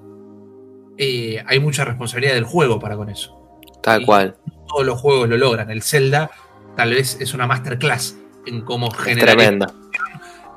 eh, 0.98 1.42
hay 1.46 1.60
mucha 1.60 1.84
responsabilidad 1.84 2.34
del 2.34 2.44
juego 2.44 2.78
para 2.78 2.96
con 2.96 3.08
eso. 3.08 3.36
Tal 3.82 4.04
cual 4.04 4.36
todos 4.70 4.86
los 4.86 5.00
juegos 5.00 5.28
lo 5.28 5.36
logran. 5.36 5.70
El 5.70 5.82
Zelda 5.82 6.30
tal 6.76 6.90
vez 6.90 7.16
es 7.20 7.34
una 7.34 7.46
masterclass 7.46 8.16
en 8.46 8.62
cómo 8.62 8.90
generar. 8.90 9.36
Tremenda. 9.36 9.74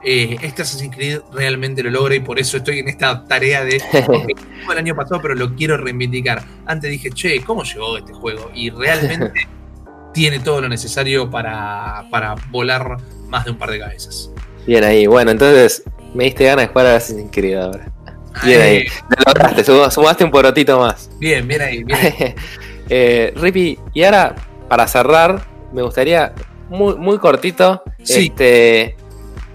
Eh, 0.06 0.38
este 0.42 0.64
Assassin's 0.64 0.94
Creed 0.94 1.22
realmente 1.32 1.82
lo 1.82 1.90
logra 1.90 2.14
y 2.14 2.20
por 2.20 2.38
eso 2.38 2.58
estoy 2.58 2.80
en 2.80 2.90
esta 2.90 3.26
tarea 3.26 3.64
de. 3.64 3.82
el 4.72 4.78
año 4.78 4.96
pasado, 4.96 5.22
pero 5.22 5.34
lo 5.34 5.56
quiero 5.56 5.78
reivindicar. 5.78 6.44
Antes 6.66 6.92
dije, 6.92 7.10
che, 7.12 7.42
¿cómo 7.44 7.64
llegó 7.64 7.98
este 7.98 8.14
juego? 8.14 8.52
Y 8.54 8.70
realmente 8.70 9.48
tiene 10.14 10.40
todo 10.40 10.62
lo 10.62 10.70
necesario 10.70 11.30
para, 11.30 12.06
para 12.12 12.36
volar 12.50 12.98
más 13.28 13.46
de 13.46 13.52
un 13.52 13.58
par 13.58 13.72
de 13.72 13.80
cabezas. 13.80 14.30
Bien 14.68 14.84
ahí, 14.84 15.08
bueno, 15.08 15.32
entonces 15.32 15.84
me 16.14 16.26
diste 16.26 16.46
ganas 16.46 16.68
de 16.68 16.74
jugar 16.74 16.86
a 16.88 16.96
Assassin's 16.98 17.32
Creed 17.32 17.58
ahora. 17.58 17.92
Bien 18.44 18.62
ahí, 18.62 18.86
lo 19.10 19.24
lograste, 19.28 19.64
sumaste 19.64 20.24
un 20.24 20.32
porotito 20.32 20.80
más. 20.80 21.10
Bien, 21.20 21.48
bien 21.48 21.62
ahí, 21.62 21.84
bien. 21.84 22.00
Eh, 22.96 23.34
Rippy, 23.36 23.80
y 23.92 24.04
ahora, 24.04 24.36
para 24.70 24.88
cerrar, 24.88 25.48
me 25.72 25.82
gustaría, 25.82 26.32
muy, 26.70 26.94
muy 26.94 27.18
cortito, 27.18 27.82
este, 27.98 28.96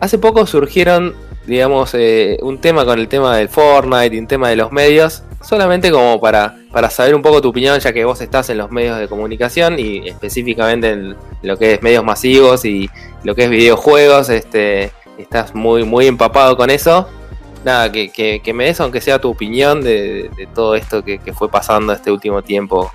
hace 0.00 0.18
poco 0.18 0.44
surgieron, 0.44 1.14
digamos, 1.46 1.94
eh, 1.94 2.38
un 2.42 2.60
tema 2.60 2.84
con 2.84 2.98
el 2.98 3.06
tema 3.06 3.36
del 3.36 3.48
Fortnite 3.48 4.16
y 4.16 4.18
un 4.18 4.26
tema 4.26 4.48
de 4.48 4.56
los 4.56 4.72
medios, 4.72 5.22
solamente 5.40 5.92
como 5.92 6.20
para, 6.20 6.56
para 6.72 6.90
saber 6.90 7.14
un 7.14 7.22
poco 7.22 7.40
tu 7.40 7.50
opinión, 7.50 7.78
ya 7.78 7.92
que 7.92 8.04
vos 8.04 8.20
estás 8.20 8.50
en 8.50 8.58
los 8.58 8.72
medios 8.72 8.98
de 8.98 9.06
comunicación 9.06 9.78
y 9.78 10.08
específicamente 10.08 10.90
en 10.90 11.16
lo 11.42 11.56
que 11.56 11.74
es 11.74 11.82
medios 11.82 12.02
masivos 12.02 12.64
y 12.64 12.90
lo 13.22 13.36
que 13.36 13.44
es 13.44 13.50
videojuegos, 13.50 14.30
este, 14.30 14.90
estás 15.16 15.54
muy, 15.54 15.84
muy 15.84 16.08
empapado 16.08 16.56
con 16.56 16.70
eso. 16.70 17.08
nada, 17.64 17.92
que, 17.92 18.10
que, 18.10 18.40
que 18.42 18.52
me 18.52 18.64
des 18.64 18.80
aunque 18.80 19.00
sea 19.00 19.20
tu 19.20 19.30
opinión 19.30 19.80
de, 19.80 20.28
de 20.36 20.48
todo 20.52 20.74
esto 20.74 21.04
que, 21.04 21.20
que 21.20 21.32
fue 21.32 21.48
pasando 21.48 21.92
este 21.92 22.10
último 22.10 22.42
tiempo. 22.42 22.90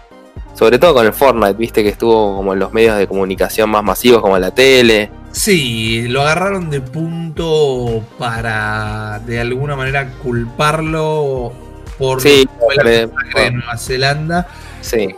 Sobre 0.53 0.77
todo 0.77 0.93
con 0.93 1.05
el 1.05 1.13
Fortnite, 1.13 1.53
viste 1.53 1.83
que 1.83 1.89
estuvo 1.89 2.37
como 2.37 2.53
en 2.53 2.59
los 2.59 2.71
medios 2.73 2.97
de 2.97 3.07
comunicación 3.07 3.69
más 3.69 3.83
masivos 3.83 4.21
como 4.21 4.37
la 4.37 4.51
tele. 4.51 5.09
Sí, 5.31 6.07
lo 6.09 6.21
agarraron 6.21 6.69
de 6.69 6.79
punto 6.79 8.03
para 8.19 9.19
de 9.25 9.39
alguna 9.39 9.75
manera 9.75 10.11
culparlo 10.21 11.51
por 11.97 12.21
Sí, 12.21 12.47
la 12.75 13.07
masacre 13.07 13.41
de 13.43 13.51
Nueva 13.51 13.77
Zelanda. 13.77 14.47
Sí, 14.81 15.15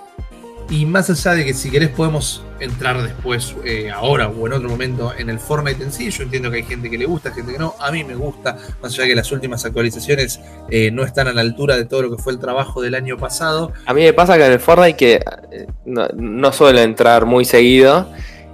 Y 0.70 0.86
más 0.88 1.10
allá 1.12 1.34
de 1.34 1.46
que 1.46 1.54
si 1.54 1.70
querés 1.70 1.90
podemos 1.90 2.44
entrar 2.60 3.02
después, 3.04 3.56
eh, 3.66 3.92
ahora 3.92 4.30
o 4.30 4.48
en 4.48 4.54
otro 4.54 4.68
momento, 4.68 5.14
en 5.16 5.30
el 5.30 5.40
Fortnite 5.40 5.84
en 5.84 5.92
sí. 5.92 6.10
Yo 6.10 6.24
entiendo 6.24 6.50
que 6.50 6.58
hay 6.58 6.64
gente 6.64 6.90
que 6.90 6.98
le 6.98 7.06
gusta, 7.06 7.32
gente 7.32 7.52
que 7.54 7.60
no. 7.60 7.76
A 7.80 7.92
mí 7.92 8.04
me 8.04 8.16
gusta, 8.16 8.58
más 8.82 8.92
allá 8.94 9.04
de 9.04 9.10
que 9.10 9.16
las 9.16 9.32
últimas 9.32 9.64
actualizaciones 9.64 10.40
eh, 10.72 10.90
no 10.92 11.04
están 11.04 11.28
a 11.28 11.34
la 11.34 11.42
altura 11.42 11.78
de 11.78 11.86
todo 11.86 12.02
lo 12.02 12.16
que 12.16 12.22
fue 12.22 12.34
el 12.34 12.40
trabajo 12.40 12.82
del 12.82 12.96
año 12.96 13.16
pasado. 13.18 13.74
A 13.86 13.94
mí 13.94 14.02
me 14.02 14.14
pasa 14.14 14.38
que 14.38 14.46
en 14.46 14.54
el 14.54 14.60
Fortnite 14.60 14.98
que 14.98 15.22
eh, 15.52 15.68
no, 15.86 16.08
no 16.16 16.52
suelo 16.52 16.80
entrar 16.80 17.26
muy 17.26 17.46
seguido. 17.46 18.10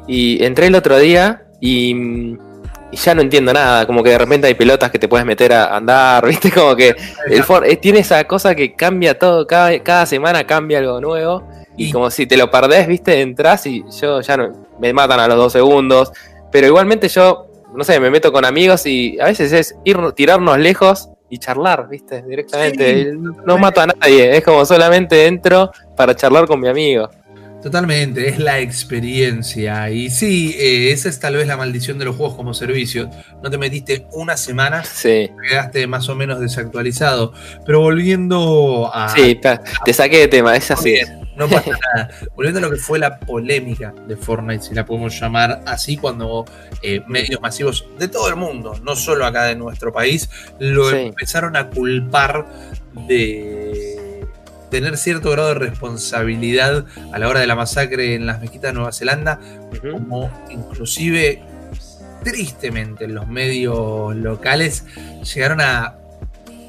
Y 0.08 0.44
entré 0.44 0.68
el 0.68 0.76
otro 0.76 0.98
día 1.00 1.44
y, 1.62 1.92
y 2.92 2.98
ya 2.98 3.16
no 3.16 3.22
entiendo 3.22 3.54
nada. 3.54 3.86
Como 3.86 4.04
que 4.04 4.10
de 4.10 4.18
repente 4.18 4.48
hay 4.48 4.56
pelotas 4.56 4.92
que 4.92 5.00
te 5.00 5.08
puedes 5.08 5.26
meter 5.26 5.54
a 5.54 5.78
andar, 5.78 6.26
¿viste? 6.28 6.52
Como 6.52 6.76
que 6.76 6.94
el 7.30 7.44
For- 7.44 7.66
eh, 7.66 7.78
tiene 7.78 8.00
esa 8.00 8.26
cosa 8.26 8.54
que 8.54 8.74
cambia 8.76 9.18
todo. 9.18 9.48
Cada, 9.48 9.80
cada 9.82 10.06
semana 10.06 10.44
cambia 10.46 10.80
algo 10.80 11.00
nuevo. 11.00 11.48
Y, 11.82 11.90
Y- 11.90 11.92
como 11.92 12.10
si 12.12 12.26
te 12.28 12.38
lo 12.38 12.50
perdés, 12.52 12.88
¿viste? 12.88 13.22
Entrás 13.22 13.66
y 13.66 13.84
yo 14.02 14.22
ya 14.22 14.38
no. 14.38 14.52
Me 14.80 14.94
matan 14.94 15.20
a 15.20 15.28
los 15.28 15.38
dos 15.38 15.54
segundos. 15.54 16.12
Pero 16.52 16.68
igualmente 16.68 17.08
yo, 17.08 17.48
no 17.76 17.84
sé, 17.84 18.00
me 18.00 18.10
meto 18.12 18.32
con 18.32 18.44
amigos 18.46 18.86
y 18.86 19.20
a 19.20 19.26
veces 19.26 19.52
es 19.54 19.76
ir, 19.86 19.98
tirarnos 20.16 20.58
lejos 20.60 21.10
y 21.30 21.38
charlar, 21.38 21.88
¿viste? 21.90 22.22
Directamente. 22.24 23.12
Sí, 23.14 23.18
no 23.46 23.58
mato 23.58 23.82
a 23.82 23.88
nadie. 23.88 24.36
Es 24.36 24.44
como 24.44 24.66
solamente 24.66 25.26
entro 25.28 25.72
para 25.96 26.14
charlar 26.16 26.46
con 26.48 26.60
mi 26.60 26.68
amigo. 26.68 27.10
Totalmente, 27.64 28.28
es 28.28 28.40
la 28.40 28.60
experiencia. 28.60 29.90
Y 29.92 30.10
sí, 30.10 30.56
eh, 30.60 30.92
esa 30.92 31.10
es 31.10 31.20
tal 31.20 31.36
vez 31.36 31.46
la 31.48 31.58
maldición 31.58 32.00
de 32.00 32.06
los 32.06 32.16
juegos 32.16 32.36
como 32.36 32.54
servicio. 32.56 33.10
No 33.44 33.50
te 33.52 33.58
metiste 33.60 34.08
una 34.14 34.36
semana, 34.36 34.84
Sí. 34.84 35.30
quedaste 35.48 35.86
más 35.86 36.10
o 36.10 36.16
menos 36.16 36.40
desactualizado. 36.40 37.34
Pero 37.66 37.80
volviendo 37.82 38.90
a. 38.94 39.10
Sí, 39.10 39.36
ta- 39.36 39.62
te 39.86 39.94
saqué 39.94 40.18
de 40.22 40.28
tema, 40.28 40.56
es 40.56 40.72
así. 40.72 40.96
No 41.42 41.50
pasa 41.50 41.72
nada. 41.96 42.10
Volviendo 42.36 42.60
a 42.60 42.62
lo 42.62 42.70
que 42.72 42.78
fue 42.78 43.00
la 43.00 43.20
polémica 43.20 43.94
de 44.08 44.16
Fortnite, 44.16 44.64
si 44.64 44.74
la 44.74 44.86
podemos 44.86 45.20
llamar 45.20 45.62
así, 45.66 45.98
cuando 45.98 46.46
eh, 46.82 47.02
medios 47.08 47.42
masivos 47.42 47.86
de 48.00 48.08
todo 48.08 48.30
el 48.30 48.36
mundo, 48.36 48.76
no 48.84 48.96
solo 48.96 49.26
acá 49.26 49.44
de 49.46 49.56
nuestro 49.56 49.92
país, 49.92 50.30
lo 50.60 50.90
Sí. 50.90 50.98
empezaron 50.98 51.56
a 51.56 51.70
culpar 51.70 52.46
de 53.08 54.26
tener 54.70 54.98
cierto 54.98 55.32
grado 55.32 55.50
de 55.50 55.56
responsabilidad 55.56 56.86
a 57.12 57.20
la 57.20 57.28
hora 57.28 57.40
de 57.42 57.48
la 57.48 57.56
masacre 57.56 58.16
en 58.16 58.26
las 58.26 58.40
mezquitas 58.40 58.70
de 58.70 58.74
Nueva 58.74 58.92
Zelanda, 58.94 59.40
como 59.92 60.30
inclusive 60.50 61.44
tristemente 62.24 63.06
en 63.06 63.16
los 63.16 63.28
medios 63.28 64.16
locales 64.16 64.86
llegaron 65.34 65.60
a 65.60 65.96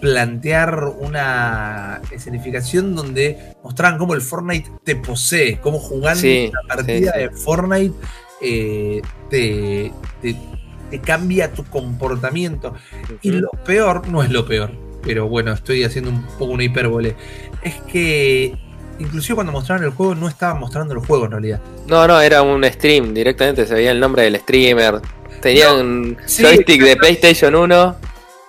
plantear 0.03 0.85
una 0.99 2.03
escenificación 2.11 2.97
donde 2.97 3.55
mostraban 3.63 3.99
cómo 3.99 4.15
el 4.15 4.21
Fortnite 4.21 4.69
te 4.83 4.97
posee, 4.97 5.61
cómo 5.61 5.79
jugando 5.79 6.21
Sí, 6.21 6.51
una 6.51 6.75
partida 6.75 7.13
sí, 7.13 7.19
sí. 7.19 7.21
de 7.21 7.31
Fortnite 7.31 7.95
eh, 8.41 9.01
te, 9.31 9.93
te- 10.21 10.37
te 10.91 10.99
cambia 11.01 11.53
tu 11.53 11.63
comportamiento. 11.67 12.75
Y 13.23 13.31
lo 13.31 13.49
peor, 13.65 14.09
no 14.09 14.25
es 14.25 14.31
lo 14.31 14.45
peor, 14.45 14.73
pero 15.05 15.29
bueno, 15.29 15.53
estoy 15.53 15.85
haciendo 15.85 16.11
un 16.11 16.23
poco 16.37 16.47
una 16.47 16.65
hipérbole, 16.65 17.15
es 17.63 17.77
que 17.83 18.59
inclusive 18.99 19.37
cuando 19.37 19.53
mostraron 19.53 19.85
el 19.85 19.91
juego 19.93 20.17
no 20.17 20.27
estaban 20.29 20.59
mostrando 20.59 20.95
el 20.95 21.01
juego 21.01 21.27
en 21.27 21.31
realidad. 21.31 21.61
No, 21.87 22.09
no, 22.09 22.21
era 22.21 22.43
un 22.43 22.65
stream, 22.65 23.15
directamente 23.15 23.67
se 23.69 23.75
veía 23.75 23.93
el 23.93 24.01
nombre 24.01 24.25
del 24.25 24.37
streamer. 24.41 25.01
Tenían 25.41 25.77
un 25.77 26.17
joystick 26.27 26.83
de 26.83 26.97
PlayStation 26.97 27.55
1. 27.55 27.97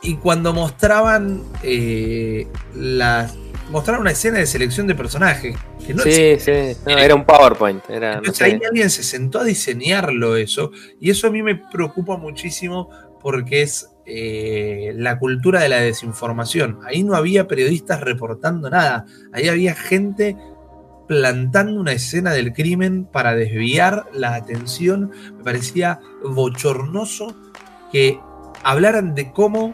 Y 0.03 0.15
cuando 0.17 0.53
mostraban 0.53 1.41
eh, 1.63 2.47
las. 2.75 3.35
Mostraron 3.69 4.01
una 4.01 4.11
escena 4.11 4.39
de 4.39 4.45
selección 4.45 4.85
de 4.85 4.93
personajes. 4.93 5.55
Que 5.87 5.93
no 5.93 6.03
sí, 6.03 6.37
sí. 6.37 6.77
No, 6.85 6.97
era 6.97 7.15
un 7.15 7.25
PowerPoint. 7.25 7.89
Era, 7.89 8.15
no 8.15 8.17
Entonces 8.17 8.41
ahí 8.41 8.59
alguien 8.67 8.89
se 8.89 9.03
sentó 9.03 9.39
a 9.39 9.45
diseñarlo 9.45 10.35
eso. 10.35 10.71
Y 10.99 11.09
eso 11.09 11.27
a 11.27 11.31
mí 11.31 11.41
me 11.41 11.55
preocupa 11.55 12.17
muchísimo 12.17 12.89
porque 13.21 13.61
es 13.61 13.89
eh, 14.05 14.91
la 14.97 15.17
cultura 15.17 15.61
de 15.61 15.69
la 15.69 15.79
desinformación. 15.79 16.79
Ahí 16.85 17.03
no 17.03 17.15
había 17.15 17.47
periodistas 17.47 18.01
reportando 18.01 18.69
nada. 18.69 19.05
Ahí 19.31 19.47
había 19.47 19.73
gente 19.73 20.35
plantando 21.07 21.79
una 21.79 21.93
escena 21.93 22.31
del 22.31 22.51
crimen 22.51 23.05
para 23.05 23.33
desviar 23.33 24.05
la 24.13 24.35
atención. 24.35 25.11
Me 25.37 25.43
parecía 25.45 26.01
bochornoso 26.23 27.33
que 27.93 28.19
hablaran 28.63 29.15
de 29.15 29.31
cómo 29.31 29.73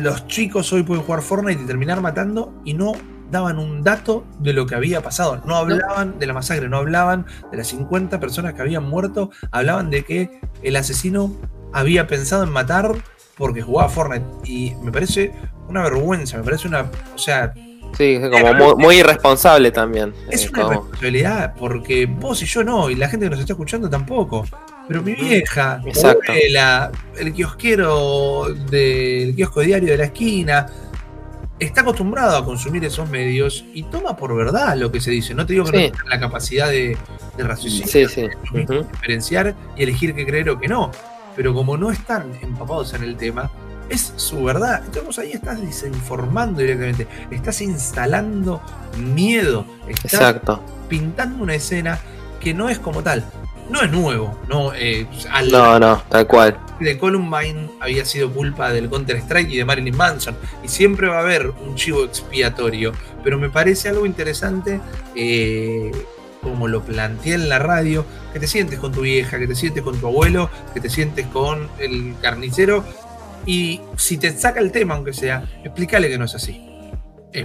los 0.00 0.26
chicos 0.26 0.72
hoy 0.72 0.82
pueden 0.82 1.02
jugar 1.04 1.22
Fortnite 1.22 1.62
y 1.62 1.66
terminar 1.66 2.00
matando 2.00 2.52
y 2.64 2.74
no 2.74 2.92
daban 3.30 3.58
un 3.58 3.82
dato 3.82 4.24
de 4.40 4.52
lo 4.52 4.66
que 4.66 4.74
había 4.74 5.00
pasado. 5.02 5.40
No 5.46 5.56
hablaban 5.56 6.18
de 6.18 6.26
la 6.26 6.34
masacre, 6.34 6.68
no 6.68 6.76
hablaban 6.78 7.26
de 7.50 7.56
las 7.58 7.68
50 7.68 8.20
personas 8.20 8.54
que 8.54 8.62
habían 8.62 8.84
muerto, 8.84 9.30
hablaban 9.50 9.90
de 9.90 10.04
que 10.04 10.40
el 10.62 10.76
asesino 10.76 11.32
había 11.72 12.06
pensado 12.06 12.42
en 12.44 12.50
matar 12.50 12.92
porque 13.38 13.62
jugaba 13.62 13.88
Fortnite. 13.88 14.26
Y 14.44 14.74
me 14.82 14.92
parece 14.92 15.32
una 15.68 15.82
vergüenza, 15.82 16.36
me 16.36 16.44
parece 16.44 16.68
una... 16.68 16.90
O 17.14 17.18
sea, 17.18 17.52
Sí, 17.96 18.18
como 18.30 18.54
muy, 18.54 18.74
muy 18.82 18.96
irresponsable 19.00 19.70
también. 19.70 20.14
es 20.30 20.44
Eh, 20.46 20.50
una 20.52 20.62
como- 20.62 20.70
responsabilidad 20.80 21.54
porque 21.58 22.06
vos 22.06 22.42
y 22.42 22.46
yo 22.46 22.64
no, 22.64 22.88
y 22.90 22.94
la 22.94 23.08
gente 23.08 23.26
que 23.26 23.30
nos 23.30 23.40
está 23.40 23.52
escuchando 23.54 23.88
tampoco. 23.90 24.44
Pero 24.88 25.02
mi 25.02 25.14
vieja, 25.14 25.80
Exacto. 25.86 26.32
el 26.32 27.32
kiosquero 27.32 28.46
del 28.70 29.34
kiosco 29.34 29.60
diario 29.60 29.90
de 29.90 29.96
la 29.96 30.04
esquina, 30.04 30.66
está 31.58 31.82
acostumbrado 31.82 32.36
a 32.36 32.44
consumir 32.44 32.84
esos 32.84 33.08
medios 33.08 33.64
y 33.72 33.84
toma 33.84 34.16
por 34.16 34.34
verdad 34.36 34.76
lo 34.76 34.90
que 34.90 35.00
se 35.00 35.10
dice. 35.12 35.34
No 35.34 35.46
te 35.46 35.52
digo 35.52 35.64
que 35.66 35.78
Sí. 35.78 35.84
no 35.90 35.96
tenga 35.98 36.08
la 36.10 36.20
capacidad 36.20 36.68
de, 36.68 36.96
de 37.36 37.44
raciocinio, 37.44 37.86
Sí, 37.86 38.06
sí. 38.08 38.22
de 38.52 38.62
Ujú. 38.64 38.84
diferenciar 38.90 39.54
y 39.76 39.82
elegir 39.84 40.14
qué 40.14 40.26
creer 40.26 40.50
o 40.50 40.58
qué 40.58 40.66
no. 40.68 40.90
Pero 41.36 41.54
como 41.54 41.76
no 41.76 41.90
están 41.90 42.32
empapados 42.42 42.92
en 42.94 43.04
el 43.04 43.16
tema, 43.16 43.50
es 43.88 44.12
su 44.16 44.42
verdad. 44.44 44.82
Entonces 44.84 45.18
ahí 45.24 45.32
estás 45.32 45.60
desinformando 45.60 46.60
directamente, 46.60 47.06
estás 47.30 47.60
instalando 47.60 48.60
miedo, 48.98 49.64
estás 49.88 50.14
Exacto. 50.14 50.62
pintando 50.88 51.42
una 51.44 51.54
escena 51.54 51.98
que 52.40 52.52
no 52.54 52.68
es 52.68 52.78
como 52.78 53.02
tal. 53.02 53.24
No 53.72 53.80
es 53.80 53.90
nuevo, 53.90 54.38
no, 54.48 54.74
eh, 54.74 55.06
al 55.30 55.50
No, 55.50 55.80
no, 55.80 56.02
tal 56.10 56.26
cual. 56.26 56.58
de 56.78 56.98
Columbine 56.98 57.70
había 57.80 58.04
sido 58.04 58.30
culpa 58.30 58.70
del 58.70 58.90
Counter 58.90 59.16
Strike 59.16 59.50
y 59.50 59.56
de 59.56 59.64
Marilyn 59.64 59.96
Manson. 59.96 60.36
Y 60.62 60.68
siempre 60.68 61.08
va 61.08 61.16
a 61.16 61.20
haber 61.20 61.48
un 61.48 61.74
chivo 61.74 62.04
expiatorio. 62.04 62.92
Pero 63.24 63.38
me 63.38 63.48
parece 63.48 63.88
algo 63.88 64.04
interesante, 64.04 64.78
eh, 65.16 65.90
como 66.42 66.68
lo 66.68 66.82
planteé 66.82 67.34
en 67.34 67.48
la 67.48 67.58
radio, 67.60 68.04
que 68.34 68.40
te 68.40 68.46
sientes 68.46 68.78
con 68.78 68.92
tu 68.92 69.00
vieja, 69.00 69.38
que 69.38 69.46
te 69.46 69.54
sientes 69.54 69.82
con 69.82 69.98
tu 69.98 70.06
abuelo, 70.06 70.50
que 70.74 70.80
te 70.80 70.90
sientes 70.90 71.26
con 71.28 71.70
el 71.78 72.14
carnicero. 72.20 72.84
Y 73.46 73.80
si 73.96 74.18
te 74.18 74.36
saca 74.36 74.60
el 74.60 74.70
tema, 74.70 74.96
aunque 74.96 75.14
sea, 75.14 75.44
explícale 75.64 76.10
que 76.10 76.18
no 76.18 76.26
es 76.26 76.34
así. 76.34 76.68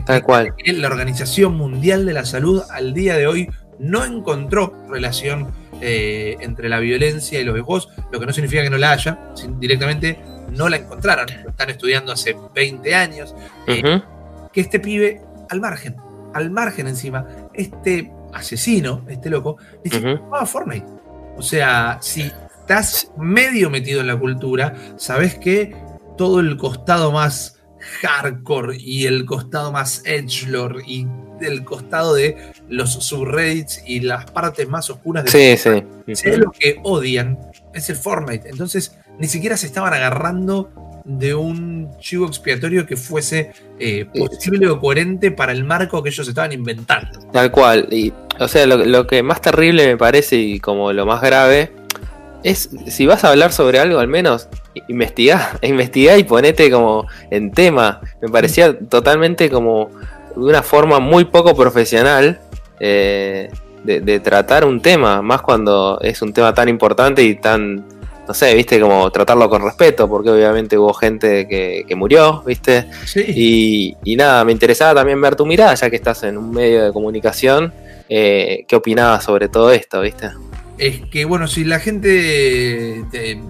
Tal 0.06 0.22
cual. 0.24 0.54
que 0.58 0.74
la 0.74 0.88
Organización 0.90 1.56
Mundial 1.56 2.06
de 2.06 2.12
la 2.12 2.26
Salud 2.26 2.62
al 2.70 2.94
día 2.94 3.16
de 3.16 3.28
hoy 3.28 3.50
no 3.80 4.04
encontró 4.04 4.74
relación 4.90 5.54
eh, 5.82 6.38
entre 6.40 6.70
la 6.70 6.80
violencia 6.80 7.40
y 7.40 7.44
los 7.44 7.54
videojuegos, 7.54 7.90
lo 8.12 8.20
que 8.20 8.26
no 8.26 8.34
significa 8.34 8.64
que 8.64 8.70
no 8.70 8.78
la 8.78 8.92
haya, 8.92 9.20
directamente 9.60 10.20
no 10.52 10.70
la 10.70 10.78
encontraron, 10.78 11.28
lo 11.44 11.50
están 11.50 11.70
estudiando 11.70 12.12
hace 12.12 12.36
20 12.56 12.96
años, 12.96 13.36
eh, 13.68 14.02
que 14.52 14.62
este 14.62 14.80
pibe 14.80 15.22
al 15.50 15.60
margen, 15.60 15.96
al 16.34 16.52
margen 16.52 16.88
encima, 16.88 17.26
este 17.54 18.12
asesino, 18.34 19.06
este 19.08 19.30
loco, 19.30 19.58
dice, 19.84 20.00
Ujú. 20.00 20.24
jugaba 20.26 20.46
Fortnite. 20.46 20.88
O 21.38 21.42
sea, 21.42 21.98
si 22.02 22.32
estás 22.62 23.12
medio 23.18 23.70
metido 23.70 24.02
en 24.02 24.08
la 24.08 24.18
cultura, 24.18 24.76
sabes 24.98 25.36
que 25.36 25.76
todo 26.18 26.40
el 26.40 26.58
costado 26.58 27.12
más 27.12 27.62
hardcore 28.02 28.78
y 28.80 29.06
el 29.06 29.26
costado 29.26 29.72
más 29.72 30.02
edgelord 30.06 30.82
y 30.86 31.08
el 31.42 31.64
costado 31.64 32.14
de 32.14 32.52
los 32.70 32.94
subreddits 32.94 33.84
y 33.86 34.02
las 34.02 34.30
partes 34.32 34.68
más 34.68 34.90
oscuras 34.90 35.26
de 35.26 35.32
Sí, 35.32 35.58
sí. 35.58 36.16
si 36.16 36.30
hay 36.30 36.38
lo 36.38 36.52
que 36.52 36.80
odian 36.84 37.38
es 37.74 37.90
el 37.90 37.96
Fortnite. 37.96 38.50
Entonces, 38.50 38.96
ni 39.20 39.28
siquiera 39.28 39.58
se 39.58 39.68
estaban 39.68 39.94
agarrando 39.94 40.70
de 41.06 41.34
un 41.34 41.90
chivo 42.00 42.28
expiatorio 42.28 42.86
que 42.86 42.98
fuese 42.98 43.52
eh, 43.80 44.06
posible 44.14 44.68
o 44.68 44.80
coherente 44.80 45.32
para 45.32 45.54
el 45.54 45.64
marco 45.64 46.04
que 46.04 46.10
ellos 46.10 46.28
estaban 46.28 46.52
inventando. 46.52 47.20
Tal 47.32 47.50
cual. 47.52 47.88
Y, 47.92 48.12
o 48.40 48.48
sea, 48.48 48.66
lo, 48.66 48.78
lo 48.78 49.08
que 49.08 49.24
más 49.24 49.42
terrible 49.42 49.88
me 49.88 49.98
parece 49.98 50.36
y 50.36 50.60
como 50.60 50.92
lo 50.92 51.06
más 51.06 51.22
grave 51.22 51.72
es, 52.44 52.70
si 52.88 53.06
vas 53.06 53.24
a 53.24 53.30
hablar 53.30 53.52
sobre 53.52 53.80
algo, 53.80 54.00
al 54.00 54.08
menos 54.08 54.48
investigá, 54.88 55.58
investigá 55.62 56.18
y 56.18 56.24
ponete 56.24 56.70
como 56.70 57.08
en 57.32 57.52
tema. 57.52 58.02
Me 58.22 58.30
parecía 58.30 58.78
totalmente 58.78 59.50
como 59.50 59.90
de 60.38 60.50
una 60.50 60.64
forma 60.64 61.00
muy 61.00 61.26
poco 61.26 61.56
profesional 61.56 62.40
eh, 62.80 63.50
de, 63.84 64.20
tratar 64.20 64.66
un 64.66 64.82
tema, 64.82 65.22
más 65.22 65.42
cuando 65.42 66.00
es 66.02 66.22
un 66.22 66.34
tema 66.34 66.54
tan 66.54 66.68
importante 66.68 67.24
y 67.24 67.36
tan, 67.36 67.86
no 68.28 68.34
sé, 68.34 68.54
viste, 68.54 68.80
como 68.82 69.10
tratarlo 69.12 69.50
con 69.50 69.62
respeto, 69.62 70.10
porque 70.10 70.30
obviamente 70.30 70.78
hubo 70.78 70.94
gente 70.94 71.48
que, 71.48 71.96
murió, 71.96 72.44
viste. 72.46 72.86
Y, 73.16 73.96
y, 74.04 74.16
nada, 74.18 74.44
me 74.44 74.52
interesaba 74.52 74.94
también 74.96 75.22
ver 75.22 75.36
tu 75.36 75.46
mirada, 75.46 75.74
ya 75.74 75.90
que 75.90 75.96
estás 75.96 76.24
en 76.24 76.38
un 76.38 76.52
medio 76.52 76.84
de 76.84 76.92
comunicación, 76.92 77.74
eh, 78.10 78.66
¿qué 78.68 78.76
opinabas 78.76 79.24
sobre 79.24 79.48
todo 79.48 79.72
esto, 79.72 80.02
viste? 80.02 80.32
Es 80.78 81.02
que, 81.10 81.24
bueno, 81.24 81.48
si 81.48 81.64
la 81.64 81.80
gente 81.80 83.04
eh, 83.14 83.42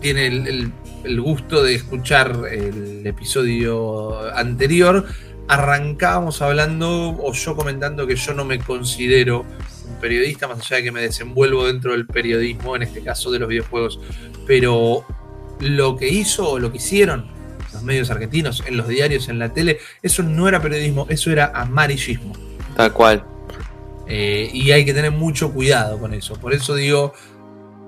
tiene 0.00 0.26
el, 0.26 0.72
el 1.04 1.20
gusto 1.20 1.62
de 1.62 1.74
escuchar 1.74 2.36
el 2.50 3.06
episodio 3.06 4.18
anterior, 4.34 5.06
arrancábamos 5.48 6.40
hablando, 6.42 7.16
o 7.22 7.32
yo 7.32 7.54
comentando 7.54 8.06
que 8.06 8.16
yo 8.16 8.34
no 8.34 8.44
me 8.44 8.58
considero 8.58 9.44
un 9.86 10.00
periodista, 10.00 10.48
más 10.48 10.58
allá 10.60 10.76
de 10.76 10.82
que 10.84 10.92
me 10.92 11.02
desenvuelvo 11.02 11.66
dentro 11.66 11.92
del 11.92 12.06
periodismo, 12.06 12.76
en 12.76 12.82
este 12.82 13.02
caso 13.02 13.30
de 13.30 13.38
los 13.38 13.48
videojuegos, 13.48 14.00
pero 14.46 15.04
lo 15.60 15.96
que 15.96 16.08
hizo 16.08 16.50
o 16.50 16.58
lo 16.58 16.70
que 16.70 16.78
hicieron 16.78 17.32
los 17.72 17.82
medios 17.82 18.10
argentinos, 18.10 18.62
en 18.66 18.76
los 18.76 18.88
diarios, 18.88 19.28
en 19.28 19.38
la 19.38 19.52
tele, 19.52 19.78
eso 20.02 20.22
no 20.22 20.48
era 20.48 20.62
periodismo, 20.62 21.06
eso 21.10 21.30
era 21.30 21.50
amarillismo. 21.54 22.32
Tal 22.76 22.92
cual. 22.92 23.24
Eh, 24.06 24.50
y 24.52 24.70
hay 24.70 24.84
que 24.84 24.94
tener 24.94 25.10
mucho 25.10 25.52
cuidado 25.52 25.98
con 25.98 26.14
eso. 26.14 26.34
Por 26.34 26.54
eso 26.54 26.74
digo, 26.74 27.14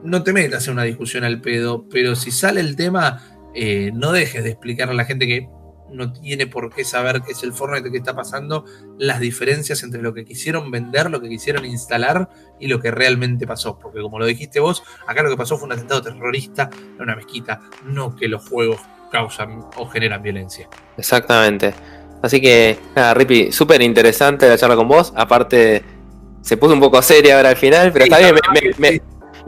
no 0.02 0.22
te 0.22 0.32
metas 0.32 0.66
en 0.66 0.74
una 0.74 0.82
discusión 0.82 1.24
al 1.24 1.40
pedo, 1.40 1.86
pero 1.88 2.16
si 2.16 2.30
sale 2.30 2.60
el 2.60 2.74
tema, 2.74 3.22
eh, 3.54 3.90
no 3.94 4.12
dejes 4.12 4.42
de 4.44 4.50
explicarle 4.50 4.94
a 4.94 4.96
la 4.96 5.04
gente 5.04 5.26
que 5.26 5.48
no 5.90 6.12
tiene 6.12 6.46
por 6.46 6.74
qué 6.74 6.84
saber 6.84 7.22
qué 7.22 7.32
es 7.32 7.42
el 7.42 7.52
Fortnite, 7.52 7.90
qué 7.90 7.98
está 7.98 8.14
pasando, 8.14 8.64
las 8.98 9.20
diferencias 9.20 9.82
entre 9.82 10.02
lo 10.02 10.14
que 10.14 10.24
quisieron 10.24 10.70
vender, 10.70 11.10
lo 11.10 11.20
que 11.20 11.28
quisieron 11.28 11.64
instalar 11.64 12.28
y 12.58 12.68
lo 12.68 12.80
que 12.80 12.90
realmente 12.90 13.46
pasó. 13.46 13.78
Porque 13.78 14.00
como 14.00 14.18
lo 14.18 14.26
dijiste 14.26 14.60
vos, 14.60 14.82
acá 15.06 15.22
lo 15.22 15.30
que 15.30 15.36
pasó 15.36 15.56
fue 15.56 15.66
un 15.66 15.72
atentado 15.72 16.02
terrorista 16.02 16.70
en 16.72 17.02
una 17.02 17.16
mezquita, 17.16 17.60
no 17.84 18.14
que 18.14 18.28
los 18.28 18.48
juegos 18.48 18.80
causan 19.10 19.64
o 19.76 19.86
generan 19.86 20.22
violencia. 20.22 20.68
Exactamente. 20.96 21.74
Así 22.22 22.40
que, 22.40 22.78
nada, 22.94 23.14
Rippy, 23.14 23.52
súper 23.52 23.82
interesante 23.82 24.48
la 24.48 24.58
charla 24.58 24.74
con 24.74 24.88
vos. 24.88 25.12
Aparte, 25.14 25.84
se 26.40 26.56
puso 26.56 26.74
un 26.74 26.80
poco 26.80 27.00
seria 27.02 27.36
ahora 27.36 27.50
al 27.50 27.56
final, 27.56 27.92
pero 27.92 28.04
está 28.04 28.18
bien, 28.18 28.34
me, 28.78 28.90
me 28.90 29.02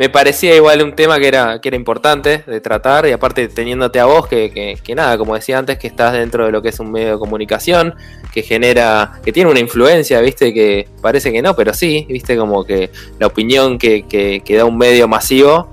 parecía 0.09 0.55
igual 0.55 0.81
un 0.83 0.95
tema 0.95 1.19
que 1.19 1.27
era, 1.27 1.61
que 1.61 1.71
era 1.71 1.77
importante 1.77 2.45
de 2.47 2.61
tratar 2.61 3.05
y 3.09 3.11
aparte 3.11 3.49
teniéndote 3.49 3.99
a 3.99 4.05
vos 4.05 4.29
que, 4.29 4.79
que, 4.81 4.95
nada, 4.95 5.19
como 5.19 5.35
decía 5.35 5.59
antes, 5.59 5.77
que 5.77 5.89
estás 5.89 6.13
dentro 6.13 6.47
de 6.47 6.53
lo 6.53 6.63
que 6.63 6.69
es 6.69 6.79
un 6.79 6.93
medio 6.93 7.15
de 7.15 7.19
comunicación, 7.19 7.97
que 8.33 8.43
genera, 8.43 9.19
que 9.25 9.33
tiene 9.33 9.51
una 9.51 9.59
influencia, 9.59 10.21
viste, 10.21 10.55
que 10.55 10.89
parece 11.03 11.33
que 11.33 11.43
no, 11.43 11.57
pero 11.57 11.75
sí, 11.75 12.07
viste, 12.09 12.37
como 12.37 12.65
que 12.65 12.93
la 13.19 13.27
opinión 13.27 13.77
que, 13.77 14.07
que, 14.07 14.57
da 14.57 14.65
un 14.65 14.79
medio 14.79 15.09
masivo 15.09 15.73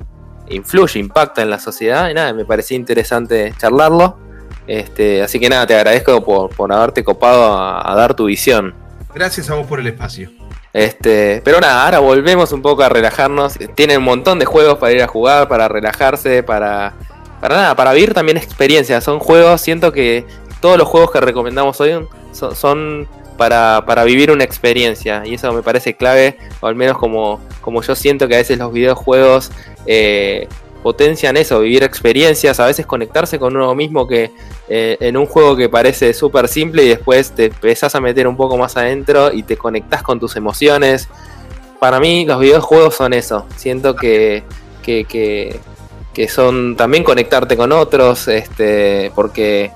influye, 0.49 0.99
impacta 0.99 1.43
en 1.43 1.51
la 1.51 1.59
sociedad 1.59 2.09
y 2.09 2.15
nada, 2.15 2.33
me 2.33 2.45
parecía 2.45 2.77
interesante 2.77 3.53
charlarlo. 3.59 4.17
Este, 4.65 5.21
así 5.21 5.39
que 5.39 5.49
nada, 5.49 5.67
te 5.67 5.75
agradezco 5.75 6.25
por, 6.25 6.49
por 6.49 6.73
haberte 6.73 7.03
copado 7.03 7.55
a 7.55 7.95
dar 7.95 8.15
tu 8.15 8.25
visión. 8.25 8.84
Gracias 9.15 9.49
a 9.49 9.55
vos 9.55 9.65
por 9.65 9.79
el 9.79 9.87
espacio. 9.87 10.29
Este, 10.73 11.41
pero 11.45 11.61
nada, 11.61 11.85
ahora 11.85 11.99
volvemos 11.99 12.51
un 12.51 12.61
poco 12.61 12.83
a 12.83 12.89
relajarnos. 12.89 13.57
Tienen 13.73 13.99
un 13.99 14.03
montón 14.03 14.39
de 14.39 14.45
juegos 14.45 14.77
para 14.77 14.91
ir 14.91 15.01
a 15.01 15.07
jugar, 15.07 15.47
para 15.47 15.69
relajarse, 15.69 16.43
para, 16.43 16.93
para 17.39 17.55
nada, 17.55 17.75
para 17.77 17.93
vivir 17.93 18.13
también 18.13 18.35
experiencias. 18.35 19.05
Son 19.05 19.19
juegos, 19.19 19.61
siento 19.61 19.93
que 19.93 20.25
todos 20.59 20.77
los 20.77 20.85
juegos 20.89 21.11
que 21.11 21.21
recomendamos 21.21 21.79
hoy 21.79 22.05
son, 22.33 23.07
para, 23.37 23.85
para, 23.85 24.03
vivir 24.03 24.31
una 24.31 24.43
experiencia. 24.43 25.23
Y 25.25 25.35
eso 25.35 25.53
me 25.53 25.63
parece 25.63 25.95
clave, 25.95 26.37
o 26.59 26.67
al 26.67 26.75
menos 26.75 26.97
como, 26.97 27.39
como 27.61 27.81
yo 27.83 27.95
siento 27.95 28.27
que 28.27 28.35
a 28.35 28.39
veces 28.39 28.59
los 28.59 28.73
videojuegos 28.73 29.49
eh, 29.85 30.49
potencian 30.85 31.35
eso, 31.35 31.61
vivir 31.61 31.81
experiencias, 31.81 32.59
a 32.59 32.67
veces 32.67 32.85
conectarse 32.85 33.39
con 33.39 33.55
uno 33.55 33.73
mismo 33.73 34.07
que 34.07 34.29
eh, 34.69 34.97
en 34.99 35.17
un 35.17 35.25
juego 35.25 35.55
que 35.55 35.67
parece 35.67 36.13
súper 36.13 36.47
simple 36.47 36.83
y 36.83 36.89
después 36.89 37.31
te 37.31 37.45
empezás 37.45 37.95
a 37.95 37.99
meter 37.99 38.27
un 38.27 38.37
poco 38.37 38.55
más 38.55 38.77
adentro 38.77 39.33
y 39.33 39.41
te 39.41 39.57
conectás 39.57 40.03
con 40.03 40.19
tus 40.19 40.35
emociones. 40.35 41.09
Para 41.79 41.99
mí 41.99 42.23
los 42.27 42.39
videojuegos 42.39 42.93
son 42.93 43.13
eso, 43.13 43.47
siento 43.55 43.95
que, 43.95 44.43
que, 44.83 45.59
que, 46.13 46.29
son 46.29 46.75
también 46.75 47.03
conectarte 47.03 47.57
con 47.57 47.71
otros, 47.71 48.27
este, 48.27 49.11
porque, 49.15 49.71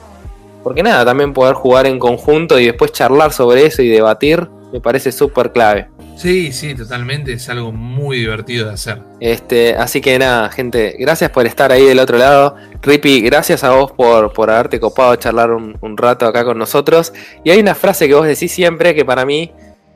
porque 0.64 0.84
nada, 0.84 1.06
también 1.06 1.34
poder 1.34 1.56
jugar 1.56 1.88
en 1.88 1.98
conjunto 1.98 2.60
y 2.60 2.68
después 2.68 2.92
charlar 2.92 3.34
sobre 3.34 3.66
eso 3.66 3.82
y 3.82 3.88
debatir 3.88 4.48
me 4.72 4.80
parece 4.80 5.12
súper 5.12 5.54
clave. 5.54 5.90
Sí, 6.20 6.52
sí, 6.52 6.76
totalmente. 6.76 7.32
Es 7.32 7.48
algo 7.48 7.72
muy 7.72 8.18
divertido 8.18 8.68
de 8.68 8.74
hacer. 8.74 9.02
Este, 9.22 9.76
así 9.76 10.02
que 10.02 10.20
nada, 10.20 10.50
gente, 10.50 10.98
gracias 11.00 11.32
por 11.32 11.46
estar 11.46 11.72
ahí 11.72 11.86
del 11.86 11.98
otro 11.98 12.18
lado. 12.18 12.58
Rippy, 12.82 13.22
gracias 13.22 13.64
a 13.64 13.70
vos 13.70 13.94
por, 13.94 14.34
por 14.34 14.50
haberte 14.50 14.82
copado 14.82 15.16
charlar 15.16 15.52
un, 15.52 15.78
rato 15.96 16.26
acá 16.26 16.44
con 16.44 16.58
nosotros. 16.58 17.14
Y 17.46 17.52
hay 17.52 17.60
una 17.62 17.74
frase 17.74 18.10
que 18.10 18.16
vos 18.16 18.28
decís 18.28 18.52
siempre 18.52 18.94
que 18.94 19.06
para 19.06 19.26
mí 19.26 19.54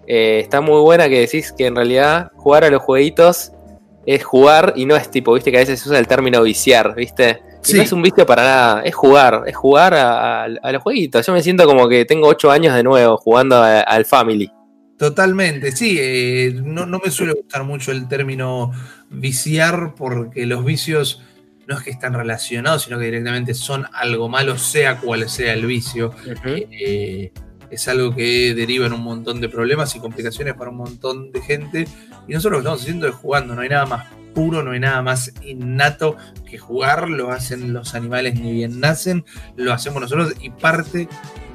eh, 0.07 0.39
está 0.41 0.61
muy 0.61 0.79
buena, 0.79 1.09
que 1.09 1.19
decís 1.19 1.51
que 1.51 1.65
en 1.65 1.75
realidad 1.75 2.31
jugar 2.37 2.63
a 2.63 2.69
los 2.69 2.81
jueguitos 2.81 3.51
es 4.05 4.23
jugar 4.23 4.71
y 4.77 4.85
no 4.85 4.95
es 4.95 5.11
tipo, 5.11 5.33
viste 5.33 5.51
que 5.51 5.57
a 5.57 5.59
veces 5.59 5.81
se 5.81 5.89
usa 5.89 5.99
el 5.99 6.07
término 6.07 6.41
viciar, 6.41 6.95
viste. 6.95 7.41
no 7.73 7.81
es 7.81 7.91
un 7.91 8.01
vicio 8.01 8.25
para 8.25 8.43
nada, 8.43 8.81
es 8.83 8.95
jugar, 8.95 9.43
es 9.45 9.57
jugar 9.57 9.93
a, 9.93 10.47
los 10.47 10.81
jueguitos. 10.81 11.25
Yo 11.25 11.33
me 11.33 11.43
siento 11.43 11.65
como 11.65 11.89
que 11.89 12.05
tengo 12.05 12.29
8 12.29 12.49
años 12.49 12.75
de 12.75 12.83
nuevo 12.83 13.17
jugando 13.17 13.61
al 13.61 14.05
Family. 14.05 14.49
Totalmente, 14.97 15.71
sí. 15.71 15.97
Eh, 15.99 16.61
no, 16.63 16.85
me 16.85 17.11
suele 17.11 17.33
gustar 17.33 17.63
mucho 17.63 17.91
el 17.91 18.07
término 18.07 18.71
viciar 19.09 19.95
porque 19.95 20.45
los 20.45 20.63
vicios 20.63 21.21
no 21.67 21.77
es 21.77 21.83
que 21.83 21.91
están 21.91 22.13
relacionados, 22.13 22.83
sino 22.83 22.99
que 22.99 23.05
directamente 23.05 23.53
son 23.53 23.85
algo 23.93 24.29
malo, 24.29 24.57
sea 24.57 24.99
cual 24.99 25.29
sea 25.29 25.53
el 25.53 25.65
vicio. 25.65 26.13
Eh, 26.45 27.31
es 27.69 27.87
algo 27.87 28.15
que 28.15 28.53
deriva 28.53 28.85
en 28.85 28.93
un 28.93 29.01
montón 29.01 29.41
de 29.41 29.49
problemas 29.49 29.95
y 29.95 29.99
complicaciones 29.99 30.53
para 30.53 30.69
un 30.69 30.77
montón 30.77 31.31
de 31.31 31.41
gente. 31.41 31.87
Y 32.27 32.33
nosotros 32.33 32.51
lo 32.51 32.57
que 32.57 32.59
estamos 32.59 32.81
haciendo 32.81 33.07
es 33.07 33.15
jugando, 33.15 33.55
no 33.55 33.61
hay 33.61 33.69
nada 33.69 33.85
más 33.85 34.05
puro, 34.33 34.63
no 34.63 34.71
hay 34.71 34.79
nada 34.79 35.01
más 35.01 35.33
innato 35.43 36.17
que 36.49 36.57
jugar, 36.57 37.09
lo 37.09 37.31
hacen 37.31 37.73
los 37.73 37.95
animales 37.95 38.39
ni 38.39 38.51
bien 38.51 38.79
nacen, 38.79 39.25
lo 39.55 39.73
hacemos 39.73 40.01
nosotros 40.01 40.33
y 40.41 40.49
parte 40.49 41.07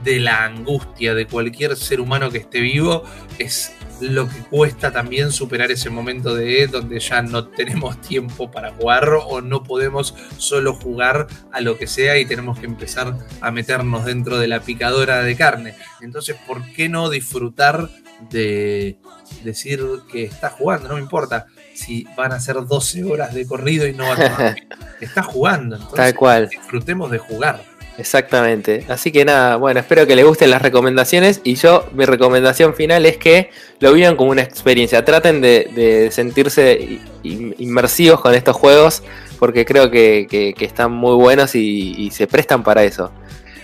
de 0.04 0.20
la 0.20 0.44
angustia 0.44 1.14
de 1.14 1.26
cualquier 1.26 1.76
ser 1.76 2.00
humano 2.00 2.30
que 2.30 2.38
esté 2.38 2.61
vivo 2.61 3.04
es 3.38 3.72
lo 4.00 4.28
que 4.28 4.38
cuesta 4.44 4.92
también 4.92 5.32
superar 5.32 5.70
ese 5.70 5.90
momento 5.90 6.34
de 6.34 6.66
donde 6.66 7.00
ya 7.00 7.22
no 7.22 7.48
tenemos 7.48 8.00
tiempo 8.02 8.50
para 8.50 8.72
jugar 8.72 9.08
o 9.26 9.40
no 9.40 9.62
podemos 9.62 10.14
solo 10.37 10.74
jugar 10.74 11.26
a 11.52 11.61
lo 11.61 11.78
que 11.78 11.87
sea 11.87 12.18
y 12.18 12.24
tenemos 12.24 12.58
que 12.58 12.66
empezar 12.66 13.16
a 13.40 13.50
meternos 13.50 14.04
dentro 14.04 14.38
de 14.38 14.48
la 14.48 14.61
picadora 14.61 15.22
de 15.22 15.37
carne. 15.37 15.74
Entonces, 16.00 16.37
¿por 16.46 16.64
qué 16.72 16.88
no 16.88 17.11
disfrutar 17.11 17.88
de 18.30 18.98
decir 19.42 19.82
que 20.11 20.24
estás 20.24 20.52
jugando? 20.52 20.88
No 20.88 20.94
me 20.94 21.00
importa 21.00 21.46
si 21.74 22.06
van 22.16 22.32
a 22.32 22.40
ser 22.40 22.56
12 22.64 23.04
horas 23.04 23.34
de 23.34 23.46
corrido 23.46 23.87
y 23.87 23.92
no 23.94 24.08
van 24.08 24.22
a... 24.22 24.56
Estás 25.00 25.26
jugando. 25.26 25.76
Entonces, 25.76 25.96
Tal 25.96 26.14
cual. 26.14 26.48
Disfrutemos 26.48 27.11
de 27.11 27.18
jugar. 27.18 27.62
Exactamente. 27.98 28.84
Así 28.88 29.11
que 29.11 29.24
nada, 29.24 29.56
bueno, 29.56 29.80
espero 29.80 30.06
que 30.06 30.14
les 30.14 30.24
gusten 30.24 30.50
las 30.50 30.62
recomendaciones 30.62 31.40
y 31.42 31.56
yo 31.56 31.84
mi 31.92 32.04
recomendación 32.04 32.74
final 32.74 33.04
es 33.04 33.16
que 33.16 33.50
lo 33.80 33.92
vivan 33.92 34.14
como 34.14 34.30
una 34.30 34.42
experiencia. 34.42 35.04
Traten 35.04 35.40
de, 35.40 36.08
sentirse 36.12 37.00
inmersivos 37.24 38.20
con 38.20 38.34
estos 38.34 38.56
juegos 38.56 39.02
porque 39.40 39.64
creo 39.64 39.90
que, 39.90 40.54
están 40.61 40.92
muy 40.92 41.16
buenos 41.16 41.56
y, 41.56 42.11
se 42.12 42.28
prestan 42.28 42.62
para 42.62 42.84
eso. 42.84 43.11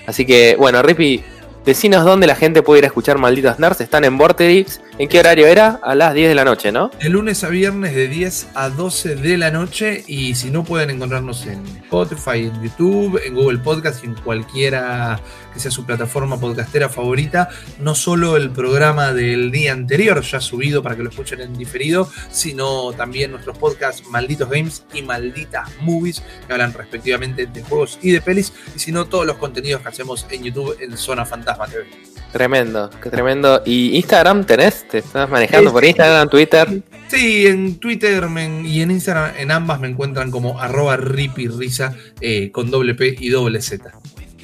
Así 0.07 0.27
que 0.27 0.57
bueno, 0.59 0.83
Rippy, 0.83 1.23
decinos 1.65 2.05
dónde 2.05 2.27
la 2.27 2.35
gente 2.35 2.63
puede 2.63 2.81
ir 2.81 2.85
a 2.85 2.89
escuchar 2.89 3.19
Malditos 3.19 3.61
Nerds. 3.61 3.81
Están 3.81 4.05
en 4.05 4.19
Vorterix. 4.19 4.81
¿En 4.97 5.09
qué 5.09 5.19
horario 5.19 5.49
era? 5.49 5.81
A 5.83 5.97
las 5.97 6.15
10 6.15 6.29
de 6.29 6.35
la 6.37 6.45
noche, 6.45 6.71
¿no? 6.71 6.89
De 7.03 7.09
lunes 7.09 7.43
a 7.43 7.49
viernes 7.49 7.97
de 7.97 8.07
10 8.07 8.51
a 8.55 8.69
12 8.69 9.17
de 9.17 9.37
la 9.37 9.51
noche. 9.51 10.05
Y 10.07 10.37
si 10.37 10.51
no 10.51 10.63
pueden 10.63 10.89
encontrarnos 10.91 11.47
en 11.47 11.67
Spotify, 11.83 12.45
en 12.45 12.63
YouTube, 12.63 13.21
en 13.25 13.35
Google 13.35 13.59
Podcast 13.59 14.05
y 14.05 14.07
en 14.07 14.15
cualquiera 14.15 15.19
que 15.55 15.61
sea 15.61 15.71
su 15.71 15.87
plataforma 15.87 16.39
podcastera 16.39 16.89
favorita. 16.89 17.49
No 17.79 17.95
solo 17.95 18.37
el 18.37 18.51
programa 18.51 19.13
del 19.13 19.51
día 19.51 19.73
anterior, 19.73 20.21
ya 20.21 20.41
subido 20.41 20.83
para 20.83 20.97
que 20.97 21.05
lo 21.05 21.11
escuchen 21.11 21.41
en 21.41 21.57
diferido, 21.57 22.11
sino 22.31 22.93
también 22.93 23.31
nuestros 23.31 23.57
podcasts 23.57 24.07
Malditos 24.09 24.51
Games 24.51 24.85
y 24.93 25.03
Malditas 25.03 25.71
Movies, 25.81 26.23
que 26.47 26.53
hablan 26.53 26.75
respectivamente 26.75 27.47
de 27.47 27.63
juegos 27.63 27.99
y 28.03 28.11
de 28.11 28.21
pelis. 28.21 28.53
Y 28.75 28.79
si 28.81 28.93
no, 28.93 29.07
todos 29.07 29.25
los 29.25 29.37
contenidos 29.37 29.81
que 29.81 29.89
hacemos 29.89 30.27
en 30.31 30.43
YouTube 30.43 30.77
en 30.81 30.97
Zona 30.97 31.25
Fantasma 31.25 31.67
TV. 31.67 31.87
Tremendo, 32.35 32.91
qué 33.01 33.11
tremendo. 33.11 33.63
¿Y 33.65 33.97
Instagram 33.97 34.45
tenés? 34.45 34.89
¿Te 34.89 34.99
estás 34.99 35.31
manejando 35.31 35.73
por 35.73 35.85
Instagram, 35.85 36.29
Twitter? 36.29 36.83
Sí, 37.07 37.47
en 37.47 37.79
Twitter 37.79 38.27
y 38.65 38.81
en 38.81 38.91
Instagram, 38.91 39.37
en 39.39 39.53
ambas 39.53 39.79
me 39.79 39.87
encuentran 39.87 40.33
como 40.33 40.61
arroba 40.61 40.97
ripirrisa 40.97 41.95
eh, 42.21 42.51
con 42.51 42.73
doble 42.73 42.97
P 42.97 43.15
y 43.21 43.29
doble 43.29 43.63
Z. 43.63 43.93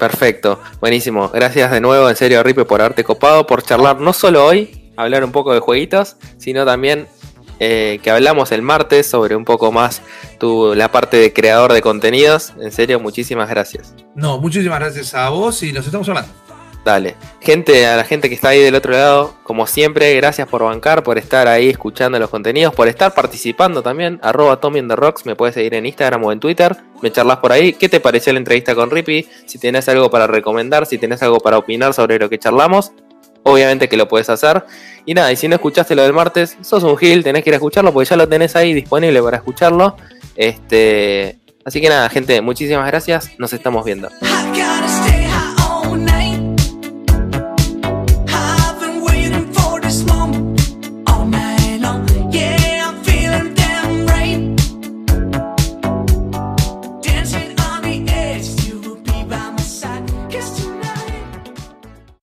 Perfecto, 0.00 0.58
buenísimo. 0.80 1.28
Gracias 1.28 1.70
de 1.70 1.80
nuevo, 1.82 2.08
en 2.08 2.16
serio, 2.16 2.42
Ripe, 2.42 2.64
por 2.64 2.80
haberte 2.80 3.04
copado, 3.04 3.46
por 3.46 3.62
charlar 3.62 4.00
no 4.00 4.14
solo 4.14 4.46
hoy, 4.46 4.90
hablar 4.96 5.22
un 5.24 5.30
poco 5.30 5.52
de 5.52 5.60
jueguitos, 5.60 6.16
sino 6.38 6.64
también 6.64 7.06
eh, 7.58 8.00
que 8.02 8.10
hablamos 8.10 8.50
el 8.50 8.62
martes 8.62 9.06
sobre 9.06 9.36
un 9.36 9.44
poco 9.44 9.70
más 9.72 10.00
tu, 10.38 10.74
la 10.74 10.90
parte 10.90 11.18
de 11.18 11.34
creador 11.34 11.74
de 11.74 11.82
contenidos. 11.82 12.54
En 12.58 12.72
serio, 12.72 12.98
muchísimas 12.98 13.50
gracias. 13.50 13.94
No, 14.14 14.38
muchísimas 14.38 14.80
gracias 14.80 15.12
a 15.12 15.28
vos 15.28 15.62
y 15.62 15.70
nos 15.70 15.84
estamos 15.84 16.08
hablando. 16.08 16.32
Dale. 16.84 17.14
Gente, 17.40 17.86
a 17.86 17.96
la 17.96 18.04
gente 18.04 18.28
que 18.28 18.34
está 18.34 18.50
ahí 18.50 18.60
del 18.60 18.74
otro 18.74 18.92
lado, 18.92 19.34
como 19.42 19.66
siempre, 19.66 20.14
gracias 20.14 20.48
por 20.48 20.62
bancar, 20.62 21.02
por 21.02 21.18
estar 21.18 21.46
ahí 21.46 21.68
escuchando 21.68 22.18
los 22.18 22.30
contenidos, 22.30 22.74
por 22.74 22.88
estar 22.88 23.14
participando 23.14 23.82
también. 23.82 24.18
Arroba 24.22 24.60
Tommy 24.60 24.86
the 24.86 24.96
Rocks, 24.96 25.26
me 25.26 25.36
puedes 25.36 25.54
seguir 25.54 25.74
en 25.74 25.84
Instagram 25.84 26.24
o 26.24 26.32
en 26.32 26.40
Twitter. 26.40 26.76
Me 27.02 27.12
charlas 27.12 27.38
por 27.38 27.52
ahí. 27.52 27.74
¿Qué 27.74 27.88
te 27.88 28.00
pareció 28.00 28.32
la 28.32 28.38
entrevista 28.38 28.74
con 28.74 28.90
Rippy? 28.90 29.28
Si 29.46 29.58
tienes 29.58 29.88
algo 29.90 30.10
para 30.10 30.26
recomendar, 30.26 30.86
si 30.86 30.96
tienes 30.96 31.22
algo 31.22 31.38
para 31.40 31.58
opinar 31.58 31.92
sobre 31.92 32.18
lo 32.18 32.30
que 32.30 32.38
charlamos, 32.38 32.92
obviamente 33.42 33.88
que 33.88 33.98
lo 33.98 34.08
puedes 34.08 34.30
hacer. 34.30 34.64
Y 35.04 35.12
nada, 35.12 35.30
y 35.32 35.36
si 35.36 35.48
no 35.48 35.56
escuchaste 35.56 35.94
lo 35.94 36.02
del 36.02 36.14
martes, 36.14 36.56
sos 36.62 36.82
un 36.82 36.96
gil, 36.96 37.22
tenés 37.22 37.44
que 37.44 37.50
ir 37.50 37.54
a 37.54 37.56
escucharlo 37.56 37.92
porque 37.92 38.08
ya 38.08 38.16
lo 38.16 38.28
tenés 38.28 38.56
ahí 38.56 38.72
disponible 38.72 39.22
para 39.22 39.36
escucharlo. 39.36 39.96
Este, 40.34 41.38
así 41.64 41.80
que 41.80 41.90
nada, 41.90 42.08
gente, 42.08 42.40
muchísimas 42.40 42.86
gracias, 42.86 43.32
nos 43.38 43.52
estamos 43.52 43.84
viendo. 43.84 44.08